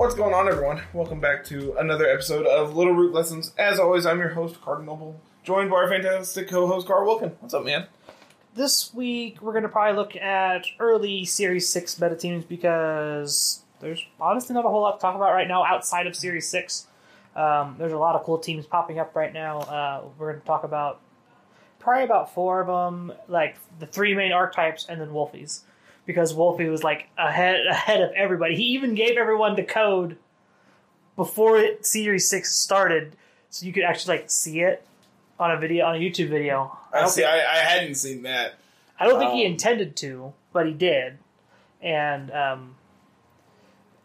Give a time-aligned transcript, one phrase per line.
[0.00, 0.80] What's going on, everyone?
[0.94, 3.52] Welcome back to another episode of Little Root Lessons.
[3.58, 7.36] As always, I'm your host, Cardinal Noble, joined by our fantastic co-host, Carl Wilkin.
[7.40, 7.86] What's up, man?
[8.54, 14.02] This week, we're going to probably look at early Series 6 meta teams because there's
[14.18, 16.86] honestly not a whole lot to talk about right now outside of Series 6.
[17.36, 19.58] Um, there's a lot of cool teams popping up right now.
[19.58, 21.02] Uh, we're going to talk about
[21.78, 25.60] probably about four of them, like the three main archetypes, and then Wolfies,
[26.06, 28.56] because Wolfie was like ahead ahead of everybody.
[28.56, 30.16] He even gave everyone the code
[31.16, 33.16] before it, Series Six started,
[33.50, 34.84] so you could actually like see it
[35.38, 36.76] on a video on a YouTube video.
[36.92, 37.22] I I don't see.
[37.22, 38.54] think, I, I hadn't seen that.
[38.98, 41.18] I don't think he Um, intended to, but he did,
[41.80, 42.74] and um,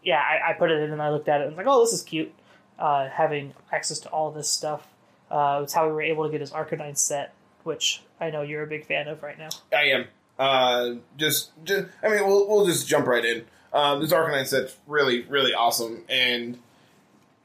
[0.02, 1.80] yeah, I, I put it in and I looked at it and was like, oh,
[1.84, 2.32] this is cute.
[2.78, 4.86] Uh, having access to all this stuff.
[5.30, 8.62] Uh, it's how we were able to get his Arcanine set, which I know you're
[8.62, 9.48] a big fan of right now.
[9.72, 10.06] I am.
[10.38, 11.86] Uh, just, just.
[12.02, 13.44] I mean, we'll we'll just jump right in.
[13.72, 16.58] Um, this Arcanine set's really, really awesome, and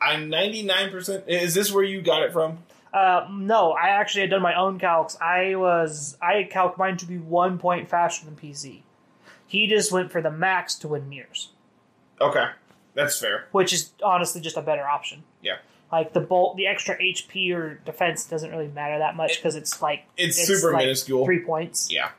[0.01, 0.91] I'm 99.
[0.91, 2.59] percent Is this where you got it from?
[2.93, 5.19] Uh, no, I actually had done my own calcs.
[5.21, 8.81] I was I had calced mine to be one point faster than PZ.
[9.47, 11.49] He just went for the max to win mirrors,
[12.21, 12.45] Okay,
[12.93, 13.47] that's fair.
[13.51, 15.23] which is honestly just a better option.
[15.41, 15.57] Yeah.
[15.91, 19.81] Like the bolt, the extra HP or defense doesn't really matter that much because it's
[19.81, 21.25] like It's, super like minuscule.
[21.25, 21.91] three points.
[21.91, 22.11] Yeah.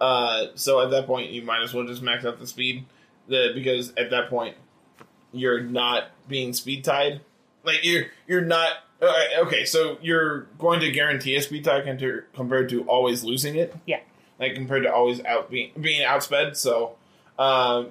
[0.00, 2.84] Uh, so at that point, you might as well just max out the speed,
[3.26, 4.56] the because at that point,
[5.32, 7.20] you're not being speed tied.
[7.64, 9.64] Like you're you're not uh, okay.
[9.64, 13.74] So you're going to guarantee a speed tie compared compared to always losing it.
[13.86, 14.00] Yeah.
[14.38, 16.56] Like compared to always out being being outsped.
[16.56, 16.96] So,
[17.38, 17.90] um,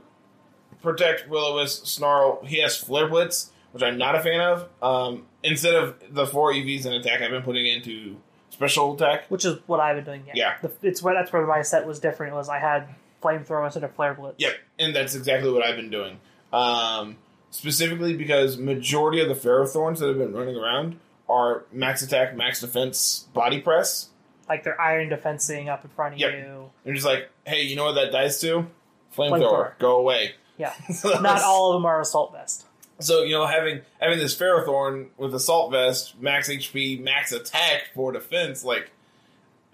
[0.81, 2.44] protect Will-O-Wisp, Snarl.
[2.45, 4.69] He has Flare Blitz, which I'm not a fan of.
[4.81, 8.17] Um, instead of the four EVs in attack, I've been putting into
[8.58, 9.26] special attack.
[9.30, 10.23] which is what I've been doing.
[10.36, 10.58] Yeah.
[10.62, 12.34] the, it's where that's where my set was different.
[12.36, 12.88] Was I had
[13.23, 14.36] flamethrower instead of flare blitz.
[14.40, 16.20] Yep, and that's exactly what I've been doing.
[16.54, 17.18] Um,
[17.52, 22.62] specifically because majority of the Ferrothorns that have been running around are max attack, max
[22.62, 24.10] defense, body press.
[24.50, 26.32] like they're iron defensing up in front of Yep.
[26.34, 26.70] you.
[26.84, 28.68] They're just like, hey, you know what that dies to?
[29.16, 29.80] Flamethrower, Flamethrower.
[29.80, 30.36] go away.
[30.58, 32.66] Yeah, So not all of them are assault vest.
[32.99, 38.11] So you know, having having this Ferrothorn with assault vest, max HP, max attack for
[38.11, 38.91] defense, like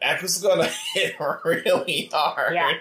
[0.02, 2.54] that was gonna hit really hard.
[2.54, 2.74] Yeah.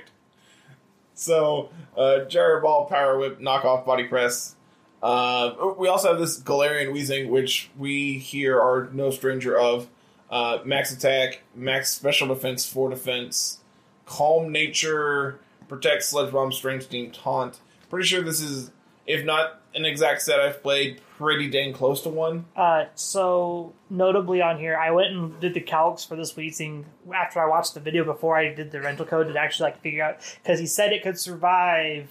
[1.14, 4.56] So, uh, Gyro Ball, Power Whip, knockoff body press.
[5.02, 9.88] Uh, we also have this Galarian Weezing, which we here are no stranger of.
[10.30, 13.60] Uh, max attack, max special defense, for defense,
[14.06, 15.38] calm nature,
[15.68, 17.60] protect, sludge bomb, strange steam, taunt.
[17.90, 18.70] Pretty sure this is,
[19.06, 22.44] if not an exact set I've played, pretty dang close to one.
[22.56, 26.84] Uh, so notably on here, I went and did the calcs for this Weezing
[27.14, 30.04] after I watched the video before I did the rental code to actually like figure
[30.04, 32.08] out because he said it could survive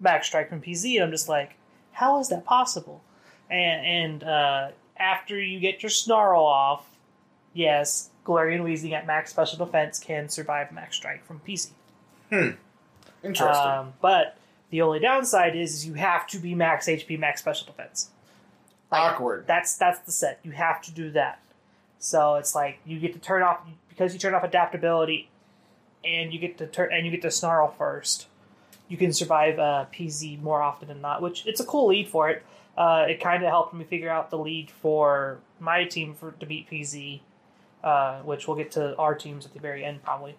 [0.00, 1.54] back strike from PZ, and I'm just like,
[1.92, 3.02] how is that possible?
[3.50, 6.86] And and uh, after you get your snarl off,
[7.52, 11.70] yes, Galarian Weezing at max special defense can survive max strike from PZ.
[12.30, 12.50] Hmm.
[13.22, 13.66] Interesting.
[13.66, 14.36] Um, but
[14.72, 18.10] the only downside is, is you have to be max HP, max special defense.
[18.90, 19.46] like, Awkward.
[19.46, 20.40] That's that's the set.
[20.42, 21.40] You have to do that.
[21.98, 25.28] So it's like you get to turn off because you turn off adaptability,
[26.02, 28.28] and you get to turn and you get to snarl first.
[28.88, 32.30] You can survive uh, PZ more often than not, which it's a cool lead for
[32.30, 32.42] it.
[32.76, 36.46] Uh, it kind of helped me figure out the lead for my team for to
[36.46, 37.20] beat PZ,
[37.84, 40.34] uh, which we'll get to our teams at the very end probably.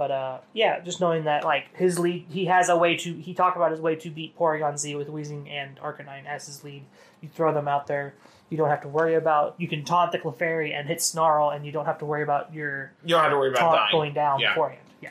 [0.00, 3.12] But uh, yeah, just knowing that like his lead, he has a way to.
[3.12, 6.64] He talked about his way to beat Porygon Z with Weezing and Arcanine as his
[6.64, 6.84] lead.
[7.20, 8.14] You throw them out there.
[8.48, 9.56] You don't have to worry about.
[9.58, 12.54] You can taunt the Clefairy and hit Snarl, and you don't have to worry about
[12.54, 13.92] your you don't have to worry about taunt dying.
[13.92, 14.54] going down Yeah.
[14.54, 14.80] beforehand.
[15.02, 15.10] Yeah.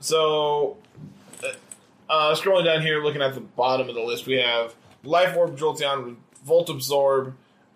[0.00, 0.78] So,
[1.44, 1.48] uh,
[2.08, 4.74] uh, scrolling down here, looking at the bottom of the list, we have
[5.04, 6.16] Life Orb, Jolteon,
[6.46, 7.26] Volt Absorb.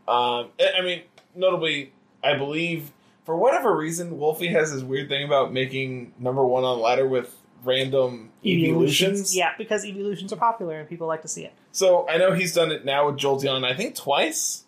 [0.08, 1.02] Um, I I mean,
[1.34, 1.92] notably,
[2.24, 2.90] I believe
[3.24, 7.34] for whatever reason, Wolfie has this weird thing about making number one on ladder with
[7.64, 9.36] random evolutions.
[9.36, 11.52] Yeah, because evolutions are popular and people like to see it.
[11.70, 13.64] So I know he's done it now with Jolteon.
[13.64, 14.64] I think twice.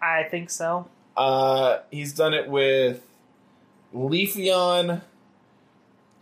[0.00, 0.88] I think so.
[1.16, 3.02] Uh, he's done it with
[3.94, 5.02] Leafeon.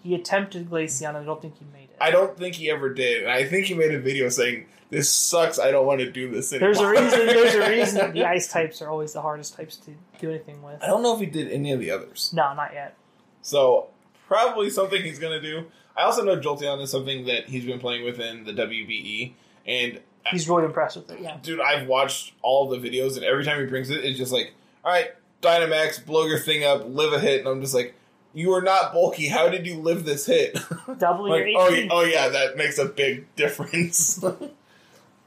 [0.02, 1.14] He attempted Glaceon.
[1.14, 1.77] I don't think he made it.
[2.00, 3.23] I don't think he ever did.
[3.23, 5.59] And I think he made a video saying, "This sucks.
[5.59, 7.27] I don't want to do this anymore." There's a reason.
[7.27, 10.83] There's a reason the ice types are always the hardest types to do anything with.
[10.83, 12.33] I don't know if he did any of the others.
[12.35, 12.97] No, not yet.
[13.43, 13.89] So
[14.27, 15.67] probably something he's gonna do.
[15.97, 19.33] I also know Jolteon is something that he's been playing with in the WBE,
[19.67, 20.00] and
[20.31, 21.21] He's really impressed with it.
[21.21, 21.39] Yeah.
[21.43, 24.53] dude, I've watched all the videos, and every time he brings it, it's just like,
[24.85, 25.11] all right,
[25.43, 27.95] Dynamax, blow your thing up, live a hit, and I'm just like,
[28.34, 29.28] you are not bulky.
[29.28, 30.58] How did you live this hit?
[30.98, 31.84] Double like, your oh, HP.
[31.84, 34.25] yeah- oh yeah, that makes a big difference.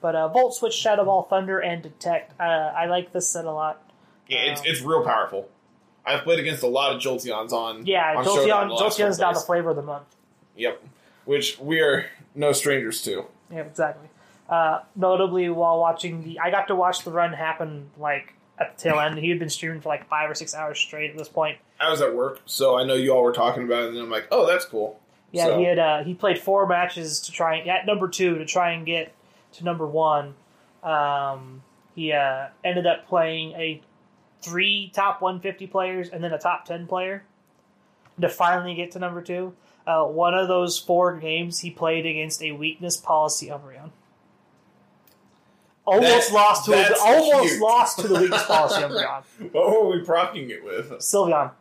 [0.02, 2.34] But uh, Volt Switch, Shadow Ball, Thunder, and Detect.
[2.40, 3.88] Uh, I like this set a lot.
[4.28, 5.48] Yeah, it's, Um, it's real powerful.
[6.04, 9.32] I've played against a lot of Jolteons on Yeah, on Showdown Jolteon, the Jolteon's now
[9.32, 10.08] the flavor of the month.
[10.56, 10.84] Yep,
[11.26, 13.26] which we are no strangers to.
[13.52, 14.10] Yeah, exactly.
[14.50, 18.84] Uh, notably, while watching the, I got to watch the run happen like at the
[18.84, 19.20] tail end.
[19.20, 21.58] He had been streaming for like five or six hours straight at this point.
[21.82, 24.10] I was at work, so I know you all were talking about it, and I'm
[24.10, 25.00] like, oh, that's cool.
[25.32, 28.46] Yeah, So- he had uh, he played four matches to try at number two to
[28.46, 29.14] try and get
[29.54, 30.36] to number one.
[30.84, 31.64] Um,
[31.96, 33.82] he uh, ended up playing a
[34.42, 37.24] three top 150 players and then a top 10 player
[38.20, 39.54] to finally get to number two.
[39.86, 43.92] Uh, one of those four games he played against a weakness policy Umbreon.
[45.86, 49.24] Almost That's- lost to that's almost lost to the weakness policy Umbreon.
[49.52, 50.90] What were we propping it with?
[51.00, 51.52] Sylveon.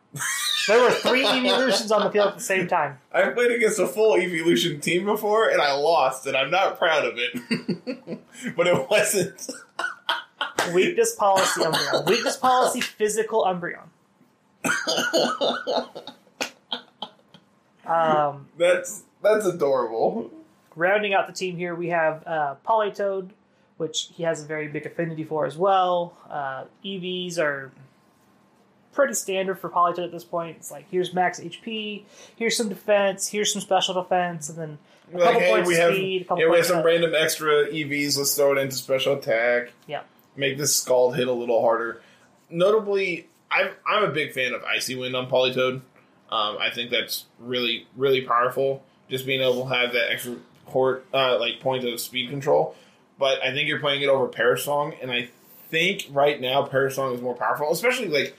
[0.66, 2.98] There were three evolutions on the field at the same time.
[3.12, 7.04] I've played against a full evolution team before, and I lost, and I'm not proud
[7.04, 8.20] of it.
[8.56, 9.48] but it wasn't.
[10.74, 12.06] Weakness policy Umbreon.
[12.06, 13.88] Weakness policy physical Umbreon.
[17.86, 20.30] Um, That's that's adorable.
[20.76, 23.30] rounding out the team here, we have uh, Politoed,
[23.78, 26.16] which he has a very big affinity for as well.
[26.30, 27.72] Uh, EVs are
[28.92, 30.56] pretty standard for Politoed at this point.
[30.58, 32.04] It's like here's max HP,
[32.36, 34.78] here's some defense, here's some special defense, and then
[35.12, 36.78] a Like, couple hey, points we of have speed, a couple yeah, we have some
[36.78, 38.18] of- random extra EVs.
[38.18, 39.70] Let's throw it into special attack.
[39.86, 40.02] Yeah.
[40.36, 42.00] make this scald hit a little harder.
[42.48, 45.82] Notably, I'm I'm a big fan of Icy Wind on Politoed.
[46.30, 48.82] Um, I think that's really really powerful.
[49.08, 52.74] Just being able to have that extra port uh, like point of speed control.
[53.18, 55.28] But I think you're playing it over Perish Song, and I
[55.68, 57.70] think right now Perish Song is more powerful.
[57.72, 58.36] Especially like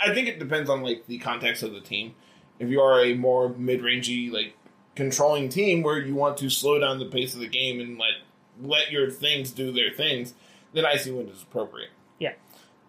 [0.00, 2.14] I- think it depends on like the context of the team.
[2.58, 4.54] If you are a more mid rangey like
[4.94, 8.12] controlling team where you want to slow down the pace of the game and let
[8.60, 10.34] let your things do their things,
[10.72, 11.90] then Icy Wind is appropriate.
[12.18, 12.32] Yeah.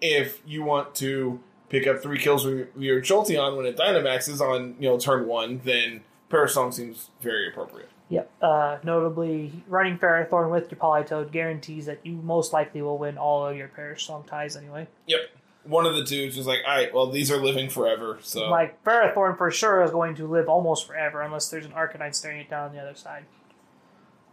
[0.02, 1.40] If you want to
[1.70, 5.62] pick up three kills with your Jolteon when it Dynamaxes on you know turn one,
[5.64, 7.90] then Perish Song seems very appropriate.
[8.10, 8.30] Yep.
[8.42, 13.46] Uh, notably, running Ferrothorn with your Politoed guarantees that you most likely will win all
[13.46, 14.86] of your Perish Song ties anyway.
[15.08, 15.20] Yep.
[15.64, 18.50] One of the dudes is just like, all right, well, these are living forever, so
[18.50, 22.40] Like, Ferrothorn for sure is going to live almost forever unless there's an Arcanine staring
[22.40, 23.26] it down on the other side.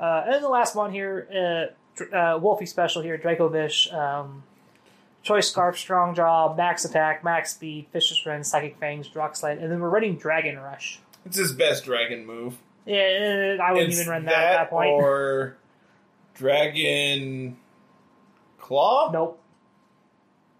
[0.01, 1.71] Uh, and then the last one here,
[2.01, 4.43] uh, uh, Wolfie Special here, Dracovish, um,
[5.23, 9.71] Choice Scarf, Strong Jaw, Max Attack, Max Speed, Fishious Rend, Psychic Fangs, Rock Slide, and
[9.71, 11.01] then we're running Dragon Rush.
[11.27, 12.57] it's his best dragon move.
[12.87, 14.89] Yeah, I wouldn't It's even run that, at that point.
[14.93, 15.57] Or
[16.35, 17.59] Dragon
[18.59, 19.11] Claw?
[19.13, 19.38] Nope,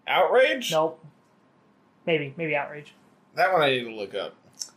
[0.09, 0.71] Outrage?
[0.71, 1.03] nope.
[2.05, 2.93] Maybe, maybe Outrage.
[3.35, 4.33] That one I need to look up.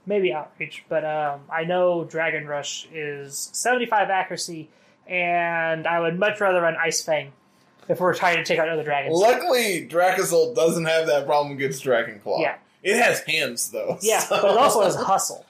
[0.07, 4.69] maybe Outreach, but um, I know Dragon Rush is 75 accuracy,
[5.07, 7.33] and I would much rather run Ice Fang
[7.89, 9.19] if we're trying to take out other dragons.
[9.19, 12.41] Luckily, Dracozolt doesn't have that problem against Dragon Claw.
[12.41, 12.57] Yeah.
[12.83, 13.99] It has hands, though.
[14.03, 15.47] yeah, so- but it also has Hustle.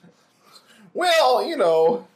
[0.95, 2.07] Well, you know,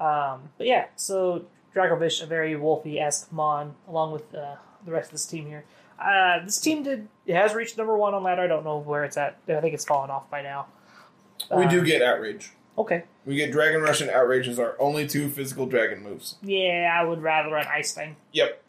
[0.00, 5.06] Um, but yeah, so Dracovish, a very wolfy esque Mon, along with uh, the rest
[5.06, 5.64] of this team here.
[5.98, 8.42] Uh, this team did it has reached number one on ladder.
[8.42, 9.36] I don't know where it's at.
[9.48, 10.66] I think it's fallen off by now.
[11.54, 12.52] we do Um, get Outrage.
[12.76, 13.04] Okay.
[13.26, 16.36] We get Dragon Rush and Outrage as our only two physical dragon moves.
[16.42, 18.16] Yeah, I would rather run Ice Fang.
[18.32, 18.62] Yep.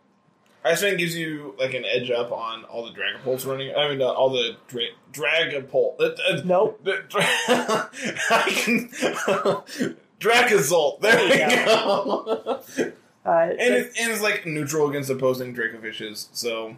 [0.66, 3.74] Ice Fang gives you like an edge up on all the Dragon Pulse running.
[3.76, 4.82] I mean, uh, all the dra-
[5.14, 5.96] Dragon Pulse.
[6.02, 6.84] Uh, uh, Nope.
[6.84, 7.24] the dra-
[8.30, 8.90] I can.
[10.20, 11.00] Dracozolt.
[11.02, 12.62] There There we you go.
[13.26, 16.30] Uh, and, it, and it's like neutral against opposing Dracovishes.
[16.32, 16.78] So,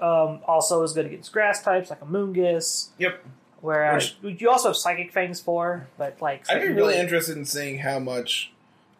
[0.00, 2.88] um, also is good against grass types like Amoonguss.
[2.98, 3.24] yep.
[3.62, 7.78] Whereas you also have Psychic Fangs for, but like I'd be really interested in seeing
[7.78, 8.52] how much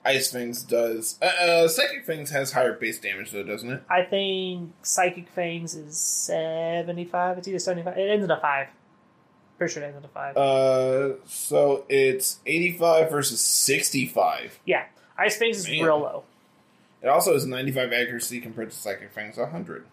[0.04, 1.18] Ice Fangs does.
[1.20, 3.82] Uh, uh, Psychic Fangs has higher base damage, though, doesn't it?
[3.88, 7.38] I think Psychic Fangs is seventy five.
[7.38, 7.98] It's either seventy five.
[7.98, 8.68] It ends in a five.
[9.58, 10.36] Pretty sure it ends in a five.
[10.36, 14.60] Uh, so it's 85 versus 65.
[14.66, 14.84] yeah,
[15.16, 15.82] Ice Fangs is man.
[15.82, 16.24] real low.
[17.02, 19.86] It also has 95 accuracy compared to Psychic Fangs 100.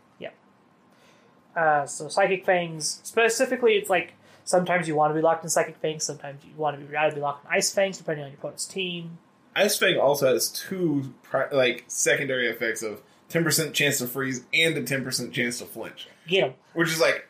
[1.55, 5.77] Uh, so Psychic Fangs specifically, it's like sometimes you want to be locked in Psychic
[5.77, 8.37] Fangs, sometimes you want to be rather be locked in Ice Fangs, depending on your
[8.39, 9.17] opponent's team.
[9.55, 14.75] Ice Fang also has two pri- like secondary effects of 10% chance to freeze and
[14.77, 16.53] a 10% chance to flinch, Get them.
[16.73, 17.27] which is like,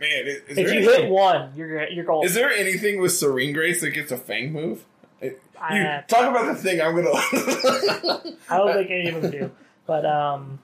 [0.00, 2.28] man, is, is If there you anything, hit one, you're you're golden.
[2.28, 4.84] is there anything with Serene Grace that gets a Fang move?
[5.20, 7.10] It- you, Uh, talk about the thing I'm gonna.
[8.50, 9.50] I don't think any of them do.
[9.86, 10.58] But um,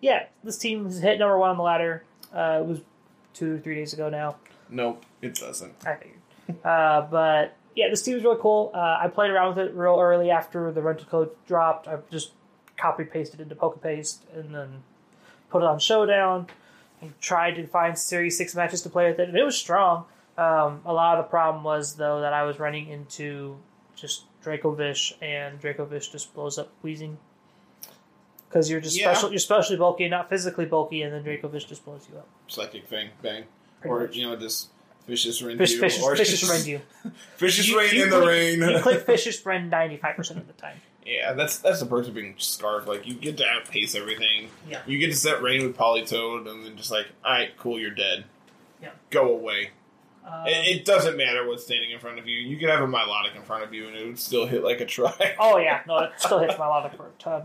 [0.00, 2.04] yeah, this team has hit number one on the ladder.
[2.34, 2.80] Uh, it was
[3.34, 4.36] two or three days ago now.
[4.68, 5.74] nope, it doesn't.
[5.86, 6.64] I figured.
[6.64, 8.70] Uh, but yeah, this team is really cool.
[8.74, 11.86] Uh, I played around with it real early after the rental code dropped.
[11.86, 12.32] I just
[12.76, 14.82] copy pasted into Pokepaste and then
[15.50, 16.46] put it on Showdown.
[17.00, 20.06] And tried to find Series Six matches to play with it, and it was strong.
[20.36, 23.56] Um, a lot of the problem was though that I was running into
[23.94, 27.18] just Dracovish, and Dracovish just blows up wheezing
[28.48, 29.12] because you're just Yeah.
[29.12, 29.30] special.
[29.30, 32.26] You're specially bulky, not physically bulky, and then Dracovish just blows you up.
[32.48, 33.44] Psychic thing, bang,
[33.80, 34.16] Pretty or much.
[34.16, 34.68] you know just
[35.06, 36.80] vicious rend Fish, you, fish, or fish just rend you.
[37.38, 38.60] vicious You- rain you in the click- rain.
[38.60, 40.76] You click Fish's friend ninety five percent of the time.
[41.06, 42.86] Yeah, that's that's the perks of being scarf.
[42.86, 44.48] Like you get to outpace everything.
[44.68, 44.80] Yeah.
[44.86, 47.90] You get to set rain with Politoed, and then just like, all right, cool, you're
[47.90, 48.24] dead.
[48.82, 48.90] Yeah.
[49.10, 49.70] Go away.
[50.26, 52.36] Um, it, it doesn't matter what's standing in front of you.
[52.36, 54.82] You could have a Milotic in front of you, and it would still hit like
[54.82, 55.18] a truck.
[55.38, 57.44] oh yeah, no, it still hits Milotic for a ton.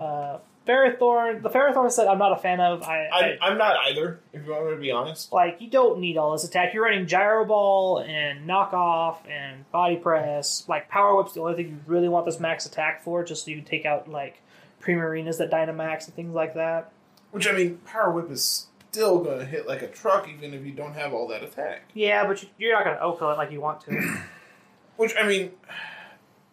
[0.00, 2.82] Uh, Ferrothorn, the Ferrothorn set I'm not a fan of.
[2.82, 4.20] I, I I, I'm not either.
[4.32, 5.30] If you want me to be honest.
[5.32, 6.72] like you don't need all this attack.
[6.72, 10.64] You're running gyro ball and knockoff and body press.
[10.66, 13.50] Like power whip's the only thing you really want this max attack for, just so
[13.50, 14.40] you can take out like
[14.82, 16.90] Primarinas that Dynamax and things like that.
[17.30, 20.64] Which I mean, Power Whip is still going to hit like a truck, even if
[20.64, 21.90] you don't have all that attack.
[21.94, 24.18] Yeah, but you- you're not gonna OHKO it like you want to.
[24.96, 25.50] Which I mean,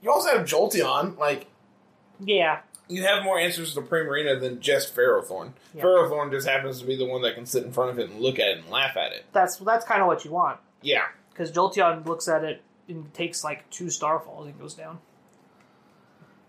[0.02, 1.18] you also have Jolteon.
[1.18, 1.48] Like
[2.20, 2.60] yeah,
[2.92, 5.54] you have more answers to Primarina than just Ferrothorn.
[5.76, 8.20] Ferrothorn just happens to be the one that can sit in front of it and
[8.20, 9.26] look at it and laugh at it.
[9.34, 11.06] that's that's kind of what you want Yeah.
[11.32, 15.00] because Jolteon looks at it and takes like two Starfalls and goes down.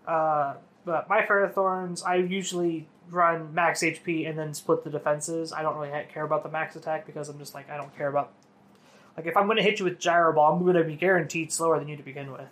[0.07, 5.53] Uh, but my Ferrothorns, I usually run max HP and then split the defenses.
[5.53, 8.07] I don't really care about the max attack because I'm just like I don't care
[8.07, 8.31] about.
[9.15, 11.51] Like if I'm going to hit you with Gyro Ball, I'm going to be guaranteed
[11.53, 12.47] slower than you to begin with,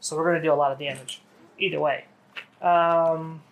[0.00, 1.20] so we're going to do a lot of damage.
[1.58, 2.06] Either way,
[2.62, 3.42] um,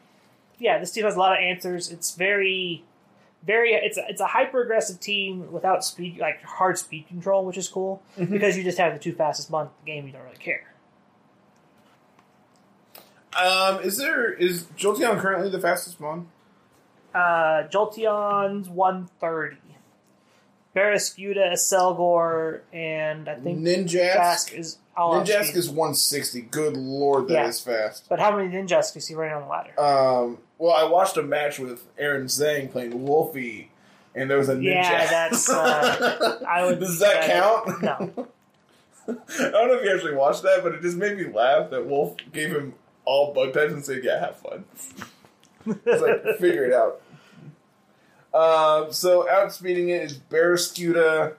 [0.59, 1.91] yeah, this team has a lot of answers.
[1.91, 2.85] It's very,
[3.45, 3.73] very.
[3.73, 7.69] It's a, it's a hyper aggressive team without speed, like hard speed control, which is
[7.69, 10.07] cool because you just have the two fastest mon in the game.
[10.07, 10.75] You don't really care.
[13.37, 16.29] Um, is there is Jolteon currently the fastest one?
[17.15, 18.69] Uh, Jolteon's
[20.75, 21.35] 130.
[21.35, 23.89] Barraskewda, Selgor, and I think Ninjask.
[24.15, 26.43] Jask is all Ninjask is 160.
[26.43, 27.89] Good lord, that is Yeah.
[27.89, 28.09] fast.
[28.09, 29.81] But how many Ninjas do you see running on the ladder?
[29.81, 33.71] Um, well, I watched a match with Aaron Zheng playing Wolfie,
[34.15, 34.65] and there was a Ninja.
[34.83, 37.83] Yeah, that's, uh, I would Does that count?
[37.83, 38.29] No.
[39.09, 39.13] I
[39.51, 42.17] don't know if you actually watched that, but it just made me laugh that Wolf
[42.33, 44.65] gave him all bug types and said, "Yeah, have fun."
[45.67, 47.03] It's like figure it out.
[48.35, 51.35] Um, so outspeeding it is Barraskewda,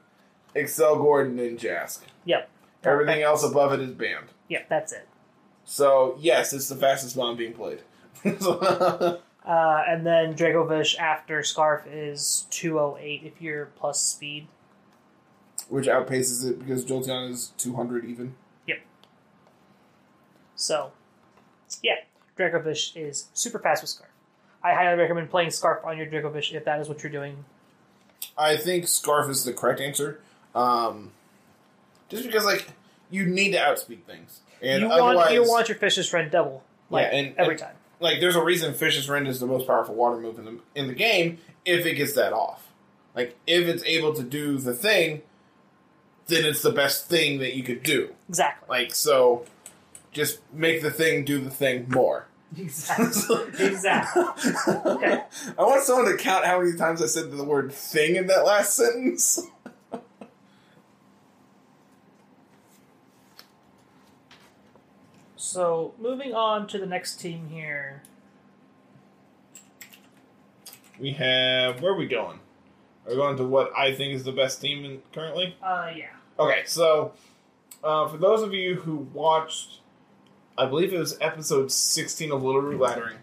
[0.56, 2.06] Excel Gordon, and Jask.
[2.24, 2.50] Yep.
[2.84, 4.28] Everything else above it is banned.
[4.48, 5.08] Yep, that's it.
[5.66, 7.82] So yes, it's the fastest mon being played.
[9.46, 14.48] Uh, and then Dracovish after Scarf is 208 if you're plus speed.
[15.70, 18.36] Which outpaces it because Jolteon is 200 even.
[18.66, 18.80] Yep.
[20.56, 20.92] So,
[21.84, 21.98] yeah,
[22.38, 24.10] Dracovish is super fast with Scarf.
[24.66, 27.46] I highly recommend playing Scarf on your Dracovish if that is what you're doing.
[28.38, 30.20] I think Scarf is the correct answer.
[30.56, 31.12] Um,
[32.10, 32.68] just because, like,
[33.12, 34.40] you need to outspeed things.
[34.64, 37.60] And you otherwise, want you want your Fish's friend double, like Yeah, and- every and-
[37.62, 37.76] time.
[38.00, 40.88] like, there's a reason Fishious Rend is the most powerful water move in the, in
[40.88, 42.68] the game if it gets that off.
[43.16, 45.22] Like, if it's able to do the thing,
[46.28, 48.16] then it's the best thing that you could do.
[48.30, 48.68] Exactly.
[48.68, 49.46] Like, so
[50.12, 52.26] just make the thing do the thing more.
[52.58, 53.38] Exactly.
[53.60, 54.24] exactly.
[54.38, 55.20] I
[55.58, 58.76] want someone to count how many times I said the word thing in that last
[58.76, 59.42] sentence.
[65.56, 68.04] So moving on to the next team here.
[71.00, 72.40] We have where are we going?
[73.06, 75.56] Are we going to what I think is the best team in, currently?
[75.64, 76.08] Uh, yeah.
[76.38, 77.14] Okay, so
[77.86, 79.80] uh, for those of you who watched,
[80.58, 83.18] I believe it was episode sixteen of Little Root Laddering.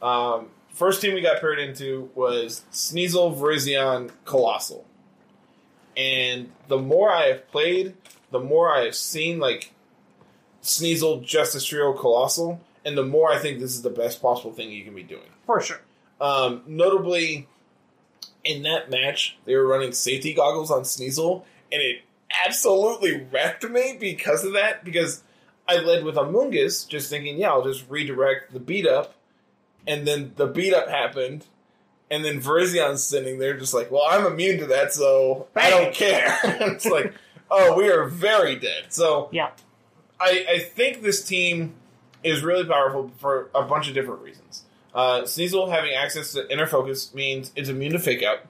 [0.00, 4.84] Um, first team we got paired into was Sneasel, Virizion, Coalossal,
[5.96, 7.94] and the more I have played,
[8.30, 9.72] the more I have seen like
[10.62, 14.70] Sneasel, Justice Trio, Coalossal, and the more I think this is the best possible thing
[14.70, 15.28] you can be doing.
[15.44, 15.80] For sure.
[16.20, 17.48] Um, notably,
[18.44, 22.02] in that match, they were running safety goggles on Sneasel, and it
[22.46, 24.84] absolutely wrecked me because of that.
[24.84, 25.22] Because
[25.68, 29.14] I led with Amoonguss, just thinking, yeah, I'll just redirect the beat up,
[29.86, 31.46] and then the beat up happened,
[32.10, 35.92] and then Virizion's sitting there, just like, well, I'm immune to that, so I don't
[35.92, 36.38] care.
[36.44, 37.12] it's like,
[37.50, 38.86] oh, we are very dead.
[38.90, 39.50] So Yeah.
[40.20, 41.74] I, I think this team
[42.22, 44.64] is really powerful for a bunch of different reasons.
[44.94, 48.40] Uh, Sneasel having access to inner focus means it's immune to fake out,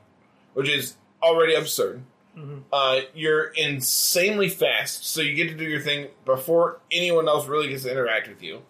[0.54, 2.02] which is already absurd.
[2.37, 2.62] Mhm.
[2.73, 7.69] Uh, you're insanely fast, so you get to do your thing before anyone else really
[7.69, 8.62] gets to interact with you.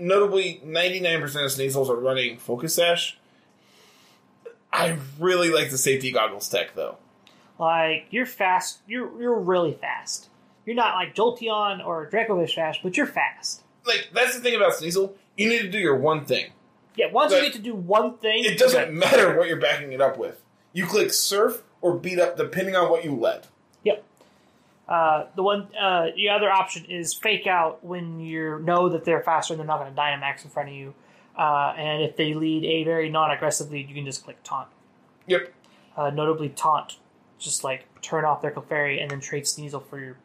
[0.00, 3.18] notably, ninety nine percent of Sneasels are running Focus Sash.
[4.72, 6.98] I really like the safety goggles tech though.
[7.58, 8.78] Like you're fast.
[8.86, 10.28] You're you're really fast.
[10.66, 13.62] You're not like Jolteon or Dracovish fast, but you're fast.
[13.84, 15.12] Like that's the thing about Sneasel.
[15.36, 16.52] You need to do your one thing.
[16.94, 19.92] Yeah, once But you get to do one thing, It doesn't matter what you're backing
[19.92, 20.42] it up with.
[20.72, 23.46] You click Surf or Beat Up depending on what you led.
[23.84, 24.04] Yep.
[24.88, 29.22] Uh, the one, uh, the other option is fake out when you know that they're
[29.22, 30.94] faster and they're not going to Dynamax in front of you.
[31.36, 34.68] Uh, and if they lead a very non-aggressive lead, you can just click taunt.
[35.26, 35.52] Yep.
[35.96, 36.96] Uh, notably, taunt,
[37.38, 40.16] just like turn off their Clefairy and then trade Sneasel for your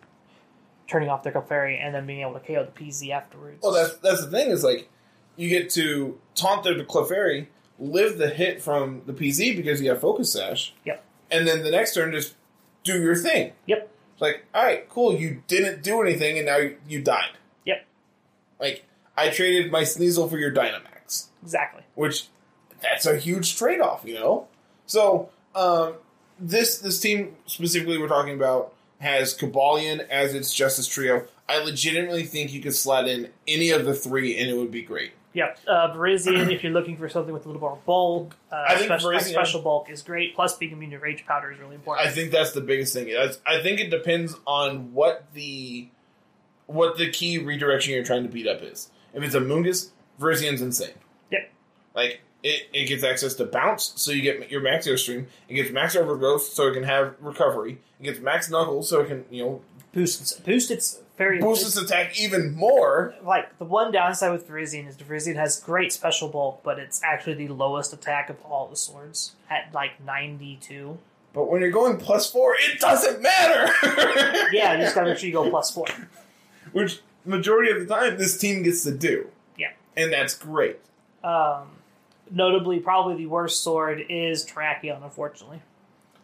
[0.88, 3.62] turning off their Clefairy and then being able to KO the PZ afterwards.
[3.62, 4.90] Well, that's that's the thing is like
[5.36, 7.48] you get to taunt their Clefairy,
[7.80, 10.74] live the hit from the PZ because you have Focus Sash.
[10.86, 11.04] Yep.
[11.34, 12.36] And then the next turn, just
[12.84, 13.54] do your thing.
[13.66, 13.90] Yep.
[14.14, 15.16] It's like, all right, cool.
[15.16, 17.32] You didn't do anything, and now you, you died.
[17.66, 17.86] Yep.
[18.60, 18.86] Like
[19.18, 21.82] I traded my Sneasel for your Dynamax, exactly.
[21.96, 22.28] which
[22.82, 24.48] that's a huge trade off, you know.
[24.86, 25.96] So um,
[26.40, 31.26] this this team specifically we're talking about has Cobalion as its Justice Trio.
[31.50, 34.84] I legitimately think you could slot in any of the three, and it would be
[34.84, 35.14] great.
[35.34, 35.60] Yep.
[35.68, 39.20] Uh, if you're looking for something with a little more bulk, uh, I think special,
[39.20, 40.36] special bulk is great.
[40.36, 42.08] Plus, being immune to Rage Powder is really important.
[42.08, 43.08] I think that's the biggest thing.
[43.08, 45.90] That's- I think it depends on what the
[46.68, 48.90] what the key redirection you're trying to beat up is.
[49.14, 50.94] If it's a Mungus, Virizion's insane.
[51.32, 51.52] Yep.
[51.94, 55.26] Like it, it gets access to bounce, so you get your max airstream.
[55.50, 57.80] It gets max overgrowth, so it can have recovery.
[58.00, 59.62] It gets max knuckles, so it can you know
[59.94, 63.14] boost boost its very boost its attack even more.
[63.24, 67.36] like the one downside with Virizion is Virizion has great special bulk, but it's actually
[67.36, 70.98] the lowest attack of all the swords at like ninety two.
[71.34, 73.72] But when you're going plus four, it doesn't matter.
[74.52, 75.86] Yeah, you just gotta make sure you go plus four.
[76.74, 79.28] Which majority of the time this team gets to do.
[79.58, 79.72] Yeah.
[79.98, 80.80] And that's great.
[81.24, 81.70] Um,
[82.30, 85.04] notably, probably the worst sword is Terrakion.
[85.04, 85.62] Unfortunately,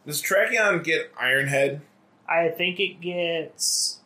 [0.06, 1.82] Does Terrakion get Iron Head?
[2.28, 3.99] I think it gets.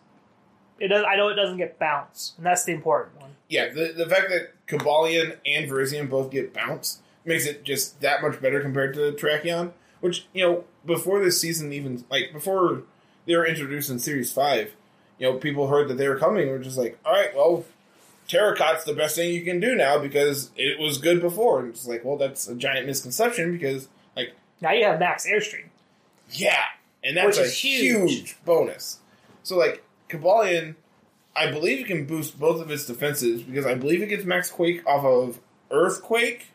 [0.83, 1.05] It does.
[1.07, 3.31] I know it doesn't get bounce, and that's the important one.
[3.47, 8.21] Yeah, the, the fact that Cobalion and Virizion both get bounce makes it just that
[8.21, 9.71] much better compared to Terrakion.
[10.01, 12.83] Which, you know, before this season even, like, before
[13.25, 14.73] they were introduced in Series 5,
[15.17, 17.63] you know, people heard that they were coming and were just like, alright, well,
[18.27, 21.61] Terracot's the best thing you can do now because it was good before.
[21.61, 25.67] And it's like, well, that's a giant misconception because, like, Now you have max airstream.
[26.31, 26.63] yeah,
[27.01, 28.11] and that's a huge.
[28.11, 28.37] huge.
[28.43, 28.99] bonus.
[29.43, 29.82] So like
[30.13, 30.76] Cobalion,
[31.36, 34.49] I believe it can boost both of its defenses because I believe it gets max
[34.49, 35.39] quake off of
[35.71, 36.52] Earthquake.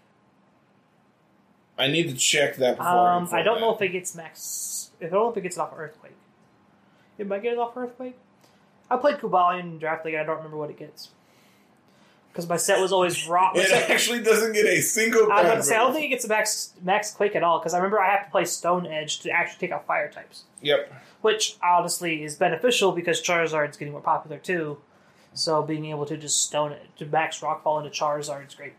[1.77, 3.11] I need to check that before.
[3.11, 3.61] Um, I don't that.
[3.61, 4.91] know if it gets max.
[5.01, 6.17] I don't know if it gets it off of Earthquake.
[7.19, 8.17] It might get it off of Earthquake.
[8.91, 10.15] I played Cobalion in Draft League.
[10.15, 11.11] I don't remember what it gets
[12.39, 13.53] because my set was always rock.
[13.57, 15.25] It set- actually doesn't get a single.
[15.33, 17.43] I was about to say I don't think it gets a max max Quake at
[17.43, 20.09] all because I remember I have to play Stone Edge to actually take out fire
[20.09, 20.93] types, Yep.
[21.21, 24.79] which honestly is beneficial because Charizard's getting more popular too.
[25.35, 28.75] So being able to just stone it to max Rockfall into Charizard is great.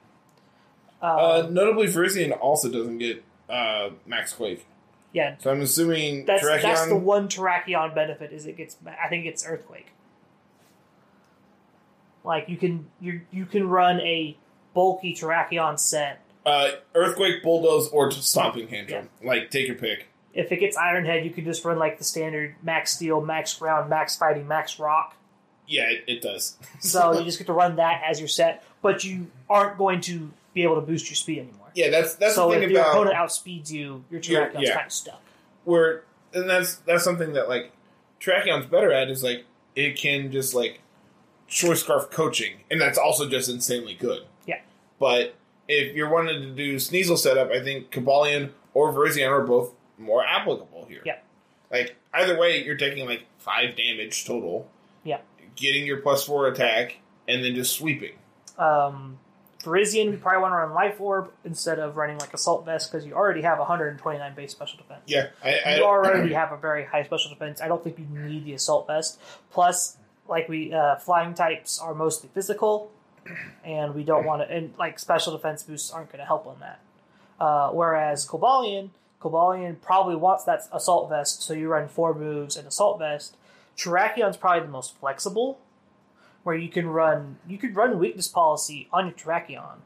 [1.02, 4.66] Uh, Um, notably, Virizion also doesn't get uh, max quake.
[5.12, 6.62] yeah, So I'm assuming That's Terrakion.
[6.62, 9.88] that's the one Terrakion benefit is it gets I think it's Earthquake.
[12.30, 14.38] Like you can you you can run a
[14.76, 16.22] bulky Terrakion set.
[16.46, 19.10] uh, Earthquake, Bulldoze, or Stomping Tantrum.
[19.24, 20.08] Like, take your pick.
[20.34, 23.54] If it gets Iron Head, you can just run like the standard Max Steel, Max
[23.56, 25.16] Ground, Max Fighting, Max Rock.
[25.68, 26.58] Yeah, it, it does.
[26.80, 30.32] So you just get to run that as your set, but you aren't going to
[30.54, 31.72] be able to boost your speed anymore.
[31.74, 34.76] yeah, that's that's so the if thing your about opponent outspeeds you, your Terrakion's yeah.
[34.76, 35.22] kind of stuck.
[35.66, 37.72] where and that's that's something that like
[38.22, 40.80] Terrakion's better at is like it can just like
[41.50, 44.24] choice scarf coaching, and that's also just insanely good.
[44.46, 44.62] Yeah.
[45.00, 45.36] But
[45.68, 50.26] if you're wanting to do Sneasel setup, I think Cobalion or Virizion are both more
[50.26, 51.02] applicable here.
[51.06, 51.18] Yeah.
[51.72, 54.70] Like either way, you're taking like five damage total.
[55.04, 55.20] Yeah.
[55.56, 58.14] Getting your plus four attack and then just sweeping.
[58.58, 59.20] Um,
[59.64, 63.06] Virizion, you probably want to run Life Orb instead of running like Assault Vest because
[63.06, 65.02] you already have 129 base special defense.
[65.06, 65.28] Yeah.
[65.44, 67.62] I, I you already have a very high special defense.
[67.62, 69.20] I don't think you need the Assault Vest.
[69.52, 69.98] Plus,
[70.30, 72.92] like we, uh, flying types are mostly physical,
[73.64, 76.60] and we don't want to, and like special defense boosts aren't going to help on
[76.60, 76.80] that.
[77.40, 78.90] Uh, whereas Cobalion,
[79.22, 83.36] Cobalion probably wants that Assault Vest, so you run four moves and Assault Vest.
[83.78, 85.60] Terrakion's probably the most flexible,
[86.44, 89.78] where you can run you could run weakness policy on your Terrakion,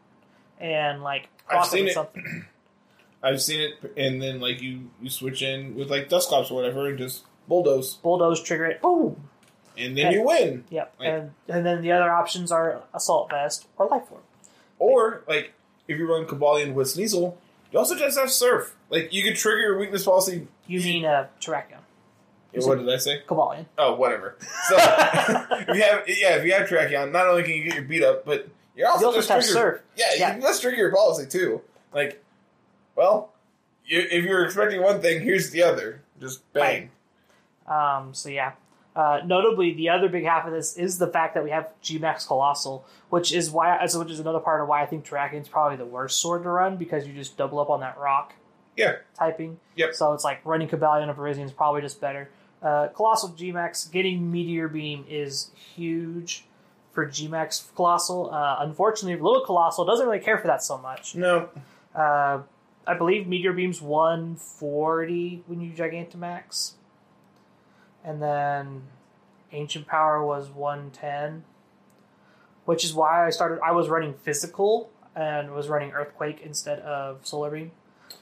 [0.59, 1.93] and like I've seen it.
[1.93, 2.45] something.
[3.23, 6.87] I've seen it, and then like you you switch in with like Dusclops or whatever,
[6.87, 7.95] and just bulldoze.
[7.95, 8.81] Bulldoze trigger it.
[8.81, 9.29] Boom.
[9.77, 10.63] And then you win.
[10.69, 10.93] Yep.
[10.99, 14.21] Like- and and then the other options are assault vest or life orb.
[14.79, 15.53] Or like
[15.87, 17.35] if you run Cobalion with Sneasel,
[17.71, 18.75] you also just have Surf.
[18.89, 20.47] Like you could trigger your weakness policy.
[20.67, 21.79] You mean uh, Terrakion,
[22.53, 23.21] What did I say?
[23.27, 23.65] Cobalion.
[23.77, 24.35] Oh, whatever.
[24.69, 27.83] So if you have yeah, if you have Terrakion, not only can you get your
[27.83, 29.53] beat up, but you're also You also just have trigger.
[29.53, 29.81] Surf.
[29.95, 30.31] Yeah, you Yeah.
[30.33, 31.61] can just trigger your policy too.
[31.93, 32.23] Like,
[32.95, 33.31] well,
[33.85, 36.01] you, if you're expecting one thing, here's the other.
[36.19, 36.89] Just bang.
[37.67, 38.53] Um, so yeah.
[38.95, 42.27] Uh, notably, the other big half of this is the fact that we have Gmax
[42.27, 45.77] Coalossal, which is why, as which is another part of why I think Terrakion's probably
[45.77, 48.33] the worst sword to run because you just double up on that rock
[48.77, 48.97] Yeah.
[49.17, 49.59] typing.
[49.77, 49.95] Yep.
[49.95, 52.29] So it's like running Cobalion of Virizion is probably just better.
[52.61, 56.45] Uh, Coalossal Gmax getting Meteor Beam is huge
[56.91, 58.31] for Gmax Coalossal.
[58.31, 61.15] Uh, unfortunately, Little Coalossal doesn't really care for that so much.
[61.15, 61.49] No.
[61.95, 62.41] Uh,
[62.85, 66.73] I believe Meteor Beam's 140 when you Gigantamax.
[68.03, 68.83] And then
[69.51, 71.43] Ancient Power was 110.
[72.65, 73.59] Which is why I started.
[73.61, 77.71] I was running Physical and was running Earthquake instead of Solar Beam.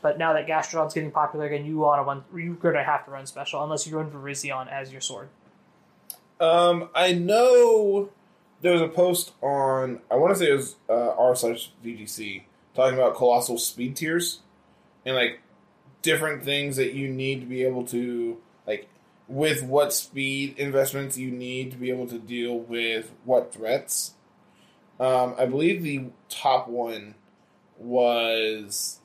[0.02, 2.24] But now that Gastrodon's getting popular again, you want to run.
[2.36, 5.30] You're gonna have to run special unless you run Virizion as your sword.
[6.40, 8.10] Um, I know
[8.62, 12.44] there was a post on I want to say it was uh, r slash VGC
[12.74, 14.40] talking about coalossal speed tiers
[15.06, 15.40] and like
[16.02, 18.88] different things that you need to be able to like
[19.32, 24.16] with what speed investments you need to be able to deal with what threats.
[25.00, 27.16] Um, I believe the top one
[27.78, 29.00] was.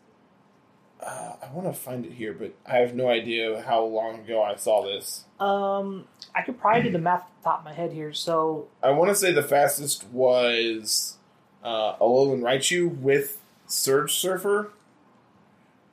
[1.01, 4.43] Uh, I want to find it here, but I have no idea how long ago
[4.43, 5.27] I saw this.
[5.39, 8.13] Um, I could probably do the math off the top of my head here.
[8.13, 11.19] So I want to say the fastest was
[11.63, 14.73] uh, Alolan Raichu with Surge Surfer,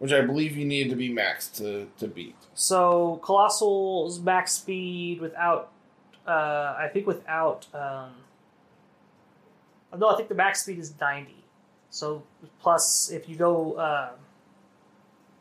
[0.03, 2.35] which I believe you needed to be max to, to beat.
[2.55, 5.71] So Coalossal's max speed without,
[6.27, 8.09] uh, I think without, um,
[9.97, 11.45] no, I think the max speed is ninety.
[11.89, 12.23] So
[12.59, 14.09] plus, if you go, uh,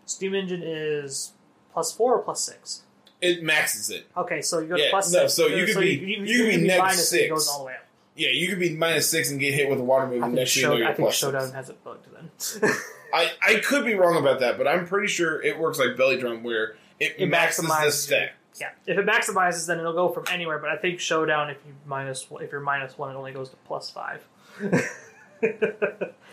[0.06, 1.32] Steam Engine is
[1.72, 2.82] plus four or plus six.
[3.20, 4.06] It maxes it.
[4.16, 5.34] Okay, so you go to Yeah, plus no, six.
[5.34, 7.74] so you could be- you could be next minus, and it goes all the way
[7.74, 7.81] up.
[8.14, 10.34] Yeah, you could be minus six and get hit with a water move, I and
[10.34, 11.54] think, next thing you know I think Showdown six.
[11.54, 12.70] has it bugged then.
[13.14, 16.18] I, I could be wrong about that, but I'm pretty sure it works like Belly
[16.18, 18.30] Drum, where it, It maxes the maximizes stack.
[18.60, 20.58] yeah, if it maximizes, then it'll go from anywhere.
[20.58, 23.56] But I think Showdown, if you minus, if you're minus one, it only goes to
[23.64, 24.22] plus five.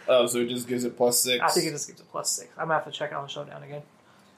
[0.07, 1.43] Oh, so it just gives it plus six.
[1.43, 2.49] I think it just gives it plus six.
[2.57, 3.83] I'm gonna have to check out showdown again.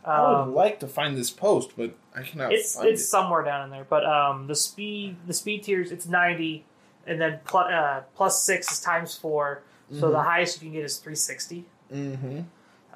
[0.04, 3.06] I would Um, like to find this post, but I cannot it's it's it.
[3.06, 6.66] somewhere down in there, but um, the speed the speed tiers it's ninety,
[7.08, 10.12] and then plus, uh, plus six is times four, so Mm-hmm.
[10.12, 12.42] the highest you can get is three sixty, Mm-hmm.